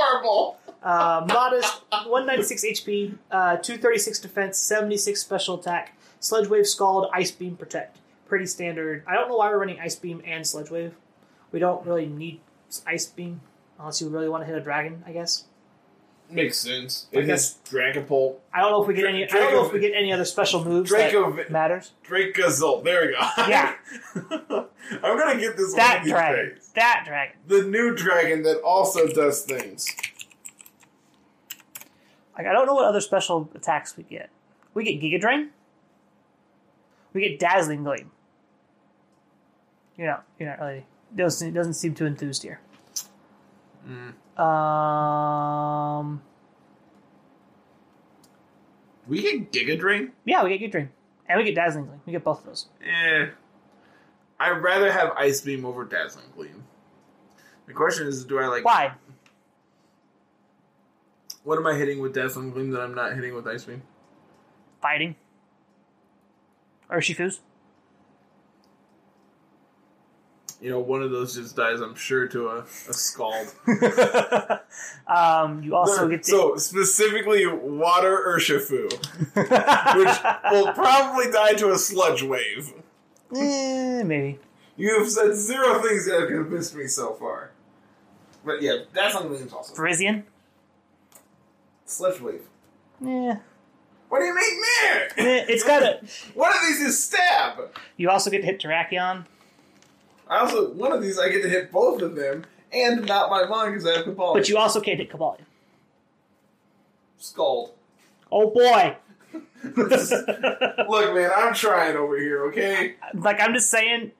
[0.09, 0.57] adorable.
[0.81, 7.57] Uh, modest, 196 HP, uh, 236 defense, 76 special attack, Sludge Wave Scald, Ice Beam
[7.57, 7.97] Protect.
[8.27, 9.03] Pretty standard.
[9.07, 10.93] I don't know why we're running Ice Beam and Sludge Wave.
[11.51, 12.39] We don't really need
[12.85, 13.41] Ice Beam
[13.77, 15.45] unless you really want to hit a dragon, I guess.
[16.31, 17.07] Makes sense.
[17.13, 19.23] I It has Dragapult, I don't know if we get any.
[19.23, 21.91] I don't know if we get any other special moves Draco- that matters.
[22.07, 22.83] Dracozolt.
[22.83, 23.19] There we go.
[23.47, 23.73] Yeah.
[25.03, 26.49] I'm gonna get this That one of dragon.
[26.55, 26.71] days.
[26.75, 27.35] That dragon.
[27.47, 29.87] The new dragon that also does things.
[32.37, 34.29] Like I don't know what other special attacks we get.
[34.73, 35.49] We get Giga Drain.
[37.13, 38.11] We get Dazzling Gleam.
[39.97, 40.25] You're not.
[40.37, 40.85] You're not really.
[41.15, 42.61] Doesn't doesn't seem too enthused here.
[43.87, 44.13] Mm.
[44.39, 46.21] Um.
[49.07, 50.11] We get Giga Drain.
[50.23, 50.89] Yeah, we get Giga Drain,
[51.27, 52.01] and we get Dazzling Gleam.
[52.05, 52.67] We get both of those.
[52.83, 53.27] Eh.
[54.39, 56.63] I'd rather have Ice Beam over Dazzling Gleam.
[57.67, 58.93] The question is, do I like Why?
[61.43, 63.81] what am I hitting with Dazzling Gleam that I'm not hitting with Ice Beam?
[64.81, 65.15] Fighting.
[66.89, 67.41] Urshifu's.
[70.61, 73.53] You know, one of those just dies, I'm sure, to a, a scald.
[75.07, 78.91] um, you also get to, so specifically water Urshifu,
[79.95, 82.73] which will probably die to a sludge wave.
[83.33, 84.39] Eh, maybe.
[84.75, 87.51] You have said zero things that have convinced me so far.
[88.43, 90.25] But yeah, that's something that's also Parisian.
[91.85, 92.41] sludge wave.
[92.99, 93.37] Yeah.
[94.09, 95.45] What do you mean meh?
[95.47, 95.99] It's got a.
[96.33, 97.71] One of these is stab.
[97.95, 99.25] You also get to hit Terrakion.
[100.29, 103.45] I also one of these I get to hit both of them and not my
[103.45, 104.33] mind because I have Cabal.
[104.33, 105.39] But you also can't hit Kabali.
[107.17, 107.73] Scald.
[108.31, 108.95] Oh boy!
[109.63, 112.45] Look, man, I'm trying over here.
[112.45, 112.95] Okay.
[113.13, 114.11] like I'm just saying,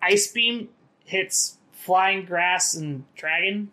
[0.00, 0.68] Ice Beam
[1.04, 3.70] hits Flying Grass and Dragon,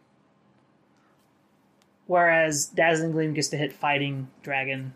[2.07, 4.93] whereas Dazzling Gleam gets to hit Fighting Dragon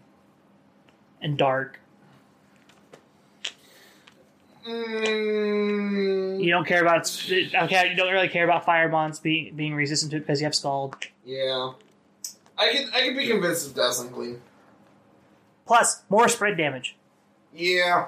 [1.21, 1.80] and Dark.
[4.71, 7.07] Mm, You don't care about
[7.63, 7.89] okay.
[7.89, 10.55] You don't really care about Fire Bonds being being resistant to it because you have
[10.55, 10.95] Scald.
[11.25, 11.71] yeah.
[12.57, 14.41] I can I can be convinced of Dazzling Gleam.
[15.65, 16.95] Plus more spread damage.
[17.55, 18.07] Yeah.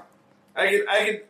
[0.56, 1.22] I could I could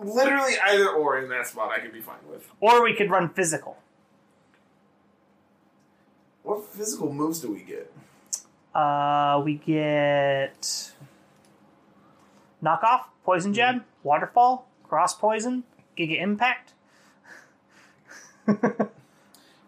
[0.00, 2.48] literally either or in that spot I could be fine with.
[2.60, 3.78] Or we could run physical.
[6.42, 7.92] What physical moves do we get?
[8.74, 10.92] Uh, we get
[12.62, 15.64] knockoff, poison jab, waterfall, cross poison,
[15.96, 16.72] giga impact.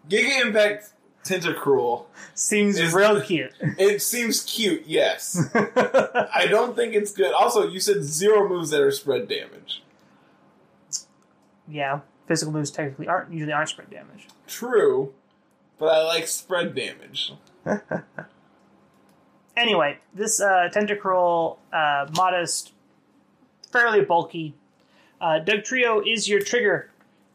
[0.09, 2.05] Giga Impact Tentacruel.
[2.33, 3.53] Seems Is- real cute.
[3.77, 5.39] It seems cute, yes.
[5.53, 7.31] I don't think it's good.
[7.33, 9.83] Also, you said zero moves that are spread damage.
[11.67, 14.27] yeah, physical moves technically aren't usually aren't spread damage.
[14.47, 15.13] True,
[15.77, 17.33] but I like spread damage.
[19.57, 22.71] Anyway, this uh, Tentacruel, uh, modest,
[23.71, 24.55] fairly bulky.
[25.19, 26.89] Uh, Dugtrio is your trigger.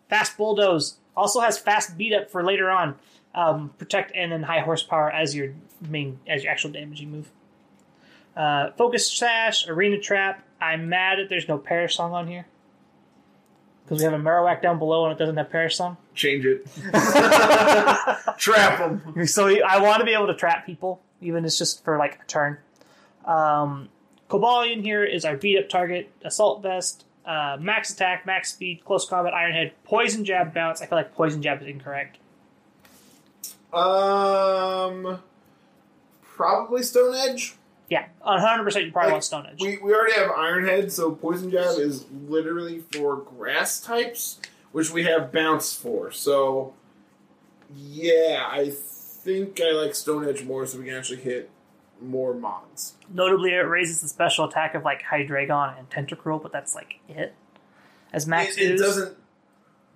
[0.08, 0.96] Fast Bulldoze.
[1.16, 2.96] Also has fast beat up for later on.
[3.34, 7.30] Um, protect and then high horsepower as your main as your actual damaging move.
[8.36, 10.42] Uh, Focus Sash, Arena Trap.
[10.60, 12.46] I'm mad that there's no Perish Song on here.
[13.84, 15.96] Because we have a Marowak down below and it doesn't have Perish Song.
[16.14, 16.66] Change it.
[18.38, 19.14] Trap them.
[19.26, 22.18] So I want to be able to trap people, even if it's just for like
[22.20, 22.58] a turn.
[23.24, 23.88] Um,
[24.28, 26.10] Cobalion here is our beat up target.
[26.24, 30.82] Assault vest, uh, max attack, max speed, close combat, iron head, poison jab, bounce.
[30.82, 32.18] I feel like poison jab is incorrect.
[33.72, 35.20] Um,
[36.22, 37.54] probably Stone Edge.
[37.88, 38.64] Yeah, 100.
[38.64, 39.60] percent You probably Like, want Stone Edge.
[39.60, 44.40] We, we already have Iron Head, so Poison Jab is literally for grass types,
[44.72, 46.10] which we have Bounce for.
[46.10, 46.74] So,
[47.76, 51.48] yeah, I think I like Stone Edge more, so we can actually hit
[52.00, 52.94] more mons.
[53.12, 57.34] Notably, it raises the special attack of like Hydreigon and Tentacruel, but that's like it.
[58.12, 59.16] As max It, it doesn't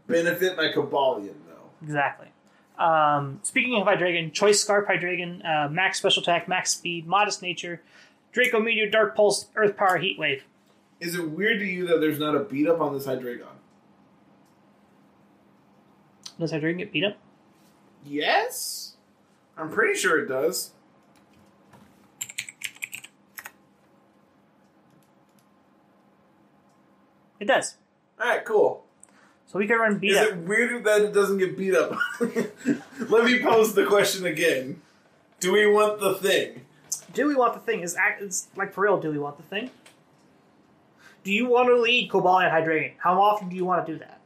[0.07, 1.70] benefit my Cobalion though.
[1.82, 2.28] Exactly.
[2.78, 7.82] Um, speaking of Hydreigon, Choice Scarf Hydreigon, uh, max special attack, max speed, modest nature,
[8.32, 10.44] Draco Meteor, Dark Pulse, Earth Power, Heat Wave.
[10.98, 13.46] Is it weird to you that there's not a beat up on this Hydreigon?
[16.38, 17.18] Does Hydreigon get beat up?
[18.05, 18.96] Yes,
[19.59, 20.70] I'm pretty sure it does.
[27.41, 27.76] It does.
[28.20, 28.84] All right, cool.
[29.47, 30.28] So we can run beat Is up.
[30.28, 31.97] it weird that it doesn't get beat up?
[32.20, 34.80] Let me pose the question again.
[35.41, 36.61] Do we want the thing?
[37.14, 37.80] Do we want the thing?
[37.80, 39.00] Is act- is like for real?
[39.00, 39.71] Do we want the thing?
[41.25, 42.92] Do you want to lead Cobalion Hydreigon?
[42.99, 44.21] How often do you want to do that?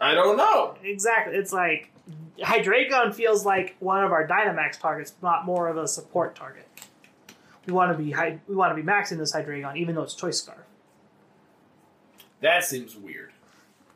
[0.00, 0.76] I don't know.
[0.82, 1.34] Exactly.
[1.36, 1.90] It's like
[2.38, 6.66] Hydreigon feels like one of our Dynamax targets, not more of a support target.
[7.66, 10.14] We want to be hy- we want to be maxing this Hydreigon, even though it's
[10.14, 10.61] Choice Scarf.
[12.42, 13.32] That seems weird.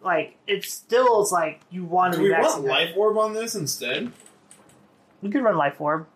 [0.02, 2.64] Like it still is like you want to Do be we want.
[2.64, 4.12] Life Orb on this instead?
[5.20, 6.06] We could run Life Orb.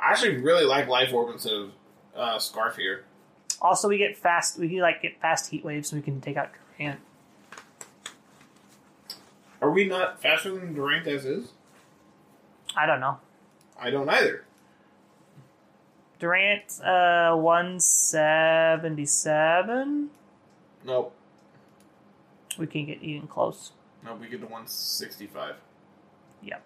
[0.00, 1.70] I actually really like Life Orb instead of
[2.16, 3.04] uh, Scarf here.
[3.60, 4.58] Also, we get fast.
[4.58, 7.00] We can like get fast Heat Waves, so we can take out Durant.
[9.60, 11.48] Are we not faster than Durant as is?
[12.76, 13.18] I don't know.
[13.80, 14.44] I don't either.
[16.20, 20.10] Durant, uh, one seventy seven.
[20.84, 21.14] Nope.
[22.58, 23.72] We can get even close.
[24.04, 25.54] Nope, we get to 165.
[26.42, 26.62] Yep.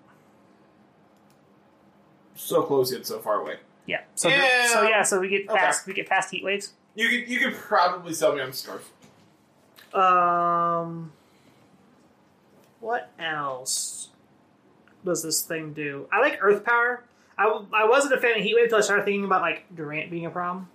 [2.35, 3.57] So close yet so far away.
[3.87, 4.03] Yeah.
[4.15, 4.67] So Yeah.
[4.69, 5.03] so yeah.
[5.03, 5.59] So we get Okay.
[5.59, 5.87] fast.
[5.87, 6.73] We get fast Heat Waves.
[6.95, 8.91] You could you could probably sell me on Scarf.
[9.95, 11.13] Um,
[12.81, 14.09] what else
[15.05, 16.09] does this thing do?
[16.13, 17.05] I like Earth Power.
[17.37, 19.65] I, w- I wasn't a fan of Heat Wave until I started thinking about like
[19.75, 20.69] Durant being a problem.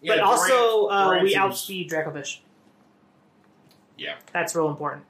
[0.00, 2.38] Yeah, but also, uh, Durant we seems- outspeed Dracovish.
[3.98, 5.04] Yeah, That's real important.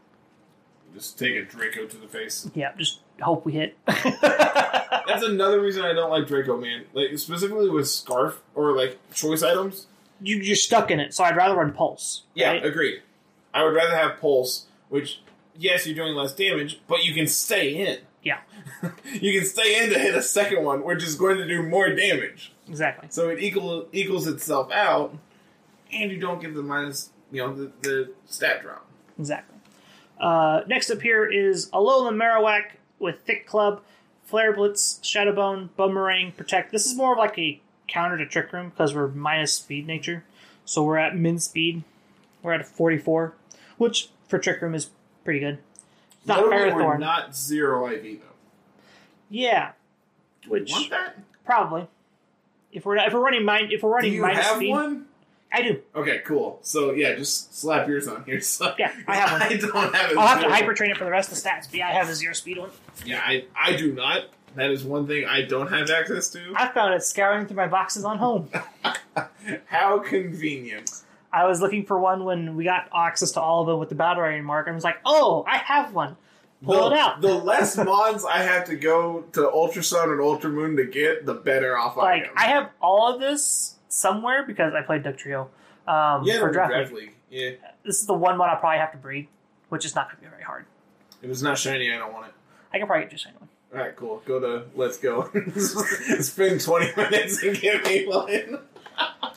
[0.95, 2.51] just take a Draco to the face.
[2.55, 3.77] Yeah, just hope we hit.
[3.87, 6.85] That's another reason I don't like Draco, man.
[6.95, 9.87] Like specifically with Scarf or like choice items.
[10.21, 12.23] you, you're stuck in it, so I'd rather run Pulse.
[12.35, 12.65] Yeah, right?
[12.65, 13.03] agreed.
[13.55, 15.21] I would rather have Pulse, which
[15.57, 17.99] yes, you're doing less damage, but you can stay in.
[18.23, 18.39] Yeah.
[19.13, 21.89] you can stay in to hit a second one, which is going to do more
[21.95, 22.53] damage.
[22.69, 23.09] Exactly.
[23.11, 25.17] So it equal equals itself out,
[25.93, 28.87] and you don't get the minus, you know, the, the stat drop.
[29.19, 29.57] Exactly.
[30.21, 33.83] Uh, next up here is Alolan Marowak with Thick Club,
[34.25, 36.73] Flare Blitz, Shadow Bone, Bonemerang, Protect.
[36.73, 40.25] This is more of like a counter to Trick Room because we're minus speed nature.
[40.65, 41.83] So we're at min speed.
[42.43, 43.35] We're at 44,
[43.79, 44.91] which for Trick Room is
[45.25, 45.59] pretty good.
[46.19, 46.99] It's not Notably, Ferrothorn.
[47.01, 48.27] not zero IV though.
[49.31, 49.73] Yeah.
[50.47, 51.19] Which Want that?
[51.45, 51.87] probably.
[52.73, 55.07] If we're if we're running mind if we're Do running you minus have speed, one?
[55.51, 55.81] I do.
[55.95, 56.59] Okay, cool.
[56.63, 58.41] So yeah, just slap yours on here.
[58.43, 59.43] So Yeah, I have one.
[59.51, 60.19] I don't have it.
[60.19, 61.67] I'll have to hyper train it for the rest of the stats.
[61.71, 62.71] But yeah, I have a zero speed one.
[63.05, 64.27] Yeah, I I do not.
[64.55, 66.53] That is one thing I don't have access to.
[66.57, 68.49] I found it scouring through my boxes on home.
[69.67, 70.91] How convenient.
[71.33, 73.95] I was looking for one when we got access to all of them with the
[73.95, 74.67] battle rating mark.
[74.67, 76.17] and I was like, oh, I have one.
[76.65, 77.21] Pull the, it out.
[77.21, 81.79] The less mons I have to go to Ultrasun and Ultramoon to get, the better
[81.79, 82.23] off I am.
[82.23, 82.33] like.
[82.37, 85.49] I have all of this somewhere because I played Dugtrio
[85.87, 86.71] um, yeah, for draft.
[86.73, 87.15] draft League.
[87.31, 87.61] league.
[87.61, 89.29] Yeah, This is the one one I'll probably have to breed,
[89.69, 90.65] which is not going to be very hard.
[91.23, 92.33] if it's not shiny, I don't want it.
[92.73, 93.49] I can probably get just anyone.
[93.75, 94.23] All right, cool.
[94.25, 95.31] Go to let's go.
[96.21, 98.61] Spend twenty minutes and get me one.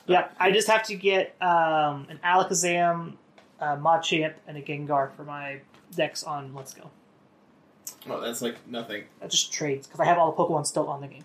[0.06, 3.12] Yeah, I just have to get um, an Alakazam,
[3.60, 5.60] a Machamp, and a Gengar for my
[5.94, 6.90] decks on Let's Go.
[8.08, 9.04] Oh, that's like nothing.
[9.20, 11.24] That just trades because I have all the Pokemon still on the game.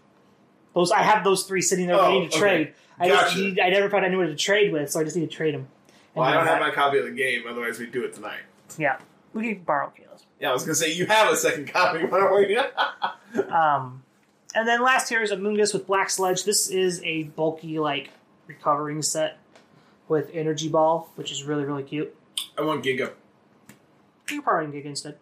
[0.73, 2.39] Those I have those three sitting there Oh, ready to okay.
[2.39, 2.73] trade.
[2.99, 5.35] I just need, I never found anyone to trade with, so I just need to
[5.35, 5.67] trade them.
[6.15, 7.43] Well, I don't have my copy of the game.
[7.47, 8.39] Otherwise, we'd do it tonight.
[8.77, 8.97] Yeah,
[9.33, 10.25] we can borrow Kayla's.
[10.39, 12.03] Yeah, I was gonna say you have a second copy.
[12.05, 12.59] Why don't we?
[13.53, 14.03] Um,
[14.55, 16.43] and then last here is Amoonguss with Black Sledge.
[16.45, 18.09] This is a bulky like
[18.47, 19.37] recovering set
[20.07, 22.15] with Energy Ball, which is really really cute.
[22.57, 22.99] I want Giga.
[23.09, 23.13] You
[24.27, 25.17] can probably get instead.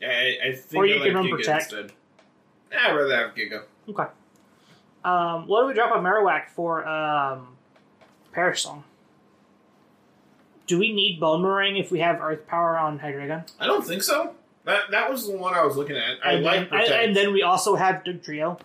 [0.00, 1.62] Yeah, I, I think Or I you like can run Giga Protect.
[1.72, 1.92] instead.
[2.78, 3.62] I'd rather have Giga.
[3.88, 4.04] Okay.
[5.04, 7.56] Um, what do we drop on Marowak for um,
[8.32, 8.84] Perish Song?
[10.66, 13.48] Do we need Bonemerang if we have Earth Power on Hydreigon?
[13.60, 14.34] I don't think so.
[14.64, 16.16] That that was the one I was looking at.
[16.24, 16.90] I and like then, Protect.
[16.90, 18.58] and then we also have Dugtrio.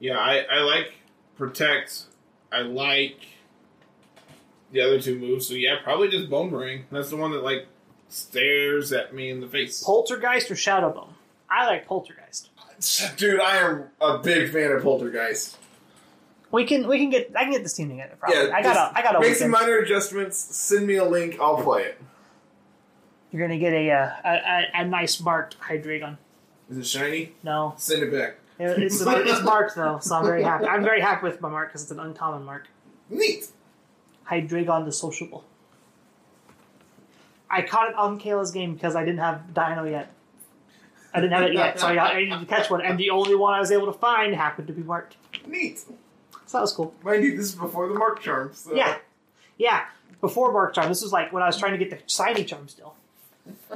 [0.00, 0.94] yeah, I, I like
[1.36, 2.06] Protect.
[2.50, 3.20] I like
[4.72, 5.46] the other two moves.
[5.46, 6.82] So yeah, probably just Bonemerang.
[6.90, 7.68] That's the one that like
[8.08, 9.80] stares at me in the face.
[9.84, 11.14] Poltergeist or Shadow Bone?
[11.48, 12.47] I like Poltergeist.
[13.16, 15.56] Dude, I am a big fan of Poltergeist.
[16.50, 18.16] We can we can get I can get this team together.
[18.18, 18.36] Probably.
[18.38, 20.38] Yeah, I got a I got a Make some minor adjustments.
[20.38, 21.38] Send me a link.
[21.40, 22.00] I'll play it.
[23.30, 26.16] You're gonna get a, uh, a, a a nice marked Hydreigon.
[26.70, 27.32] Is it shiny?
[27.42, 28.36] No, Send it back.
[28.58, 30.64] It- it's it's marked though, so I'm very happy.
[30.66, 32.66] I'm very happy with my mark because it's an uncommon mark.
[33.10, 33.48] Neat.
[34.30, 35.44] Hydreigon the Sociable.
[37.50, 40.12] I caught it on Kayla's game because I didn't have Dino yet.
[41.14, 43.10] I didn't have it yet, so I, got, I needed to catch one, and the
[43.10, 45.16] only one I was able to find happened to be marked.
[45.46, 45.78] Neat.
[45.78, 45.94] So
[46.52, 46.94] that was cool.
[47.02, 48.50] Mind you, this is before the Mark Charm.
[48.52, 48.74] So.
[48.74, 48.98] Yeah,
[49.56, 49.86] yeah.
[50.20, 52.68] Before Mark Charm, this was like when I was trying to get the shiny charm
[52.68, 52.94] still.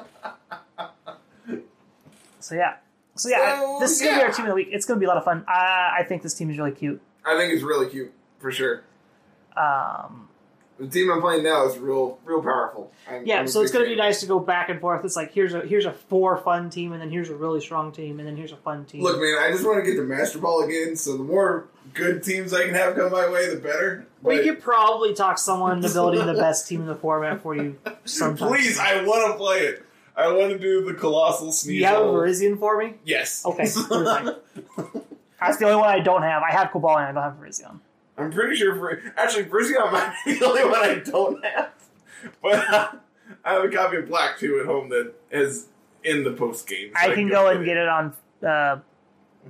[2.42, 2.74] So yeah,
[3.14, 4.68] so yeah, So, this is gonna be our team of the week.
[4.72, 5.44] It's gonna be a lot of fun.
[5.46, 7.00] I, I think this team is really cute.
[7.24, 8.82] I think it's really cute for sure.
[9.56, 10.28] Um,
[10.82, 12.90] The team I'm playing now is real, real powerful.
[13.08, 15.04] I'm, Yeah, I'm so it's going to be nice to go back and forth.
[15.04, 17.92] It's like here's a here's a four fun team, and then here's a really strong
[17.92, 19.00] team, and then here's a fun team.
[19.00, 20.96] Look, man, I just want to get the Master Ball again.
[20.96, 24.08] So the more good teams I can have come my way, the better.
[24.22, 27.78] we could probably talk someone into building the best team in the format for you
[28.04, 28.48] sometime.
[28.48, 29.84] please, I want to play it.
[30.16, 31.78] I want to do the Coalossal sneeze.
[31.80, 32.94] you have a Virizion for me?
[33.04, 33.46] Yes.
[33.46, 33.64] Okay.
[35.40, 36.42] That's the only one I don't have.
[36.42, 37.78] I have Cobalt and I don't have Virizion.
[38.16, 41.72] I'm pretty sure for actually Virizion might be the only one I don't have,
[42.42, 43.00] but
[43.44, 45.66] I have a copy of Black 2 at home that is
[46.04, 46.92] in the post game.
[46.94, 48.14] I can go and get it on
[48.46, 48.78] uh,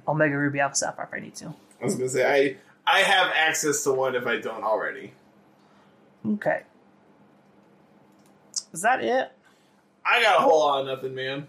[0.07, 1.55] Omega Ruby Alpha Sapphire if I need to.
[1.81, 2.57] I was gonna say I
[2.87, 5.13] I have access to one if I don't already.
[6.27, 6.63] Okay.
[8.73, 9.33] Is that it?
[10.05, 11.47] I got a whole lot of nothing, man.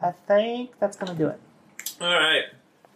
[0.00, 1.40] I think that's going to do it.
[2.00, 2.44] All right,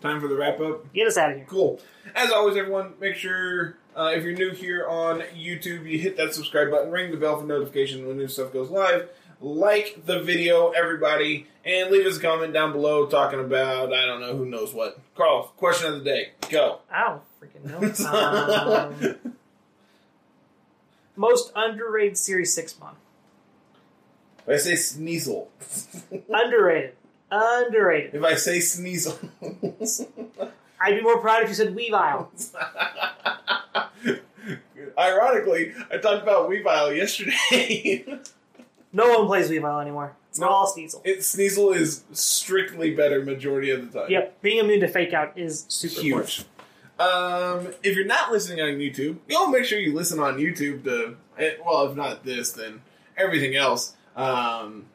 [0.01, 0.93] time for the wrap up.
[0.93, 1.47] Get us out of here.
[1.48, 1.81] Cool.
[2.14, 6.35] As always, everyone, make sure uh, if you're new here on YouTube, you hit that
[6.35, 9.09] subscribe button, ring the bell for notification when new stuff goes live.
[9.43, 14.20] Like the video, everybody, and leave us a comment down below talking about I don't
[14.20, 14.98] know who knows what.
[15.16, 16.81] Carl, question of the day, go.
[16.90, 19.16] I don't freaking know.
[19.27, 19.32] Um,
[21.16, 22.97] most underrated Series 6 mon.
[24.48, 25.48] I say Sneasel,
[26.28, 26.97] Underrated.
[27.31, 28.15] Underrated.
[28.15, 29.16] if I say Sneasel,
[30.81, 32.28] I'd be more proud if you said Weavile.
[34.98, 38.05] ironically, I talked about Weavile yesterday.
[38.93, 40.16] No one plays Weavile anymore.
[40.31, 41.01] It's not all Sneasel.
[41.05, 44.11] It, Sneasel is strictly better majority of the time.
[44.11, 46.28] Yep, being immune to fake out is super important.
[46.31, 46.47] huge.
[46.98, 51.16] Um, if you're not listening on YouTube, you'll make sure you listen on YouTube to.
[51.39, 52.82] eh, Well, if not this, then
[53.16, 53.94] everything else.
[54.16, 54.86] Um,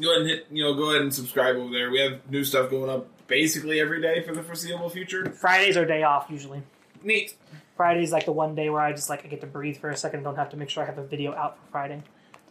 [0.00, 0.46] go ahead and hit.
[0.50, 1.90] You know, go ahead and subscribe over there.
[1.90, 5.30] We have new stuff going up basically every day for the foreseeable future.
[5.30, 6.62] Fridays are day off usually.
[7.02, 7.34] Neat.
[7.76, 9.96] Friday's like the one day where I just like I get to breathe for a
[9.96, 10.22] second.
[10.22, 12.02] Don't have to make sure I have a video out for Friday.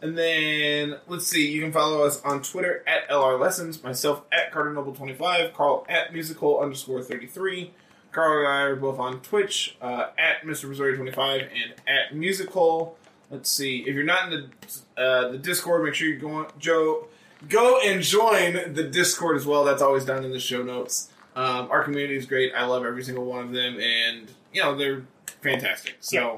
[0.02, 4.50] And then let's see, you can follow us on Twitter at LR Lessons, myself at
[4.50, 7.72] Carter Noble twenty five, Carl at musical underscore thirty three.
[8.10, 10.68] Carl and I are both on Twitch uh, at Mr.
[10.68, 12.98] Missouri twenty five and at musical.
[13.30, 14.50] Let's see, if you're not in
[14.96, 17.06] the uh, the Discord, make sure you go on Joe
[17.48, 19.64] go and join the Discord as well.
[19.64, 21.10] That's always down in the show notes.
[21.34, 22.52] Um, our community is great.
[22.54, 25.02] I love every single one of them, and you know they're
[25.40, 25.96] fantastic.
[26.00, 26.16] So.
[26.16, 26.36] Yeah.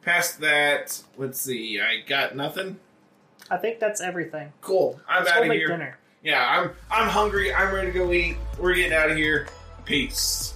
[0.00, 1.80] Past that, let's see.
[1.80, 2.78] I got nothing.
[3.50, 4.52] I think that's everything.
[4.62, 4.98] Cool.
[5.06, 5.68] I'm Let's out of here.
[5.68, 5.98] dinner.
[6.22, 7.52] Yeah, I'm I'm hungry.
[7.52, 8.36] I'm ready to go eat.
[8.58, 9.48] We're getting out of here.
[9.84, 10.54] Peace.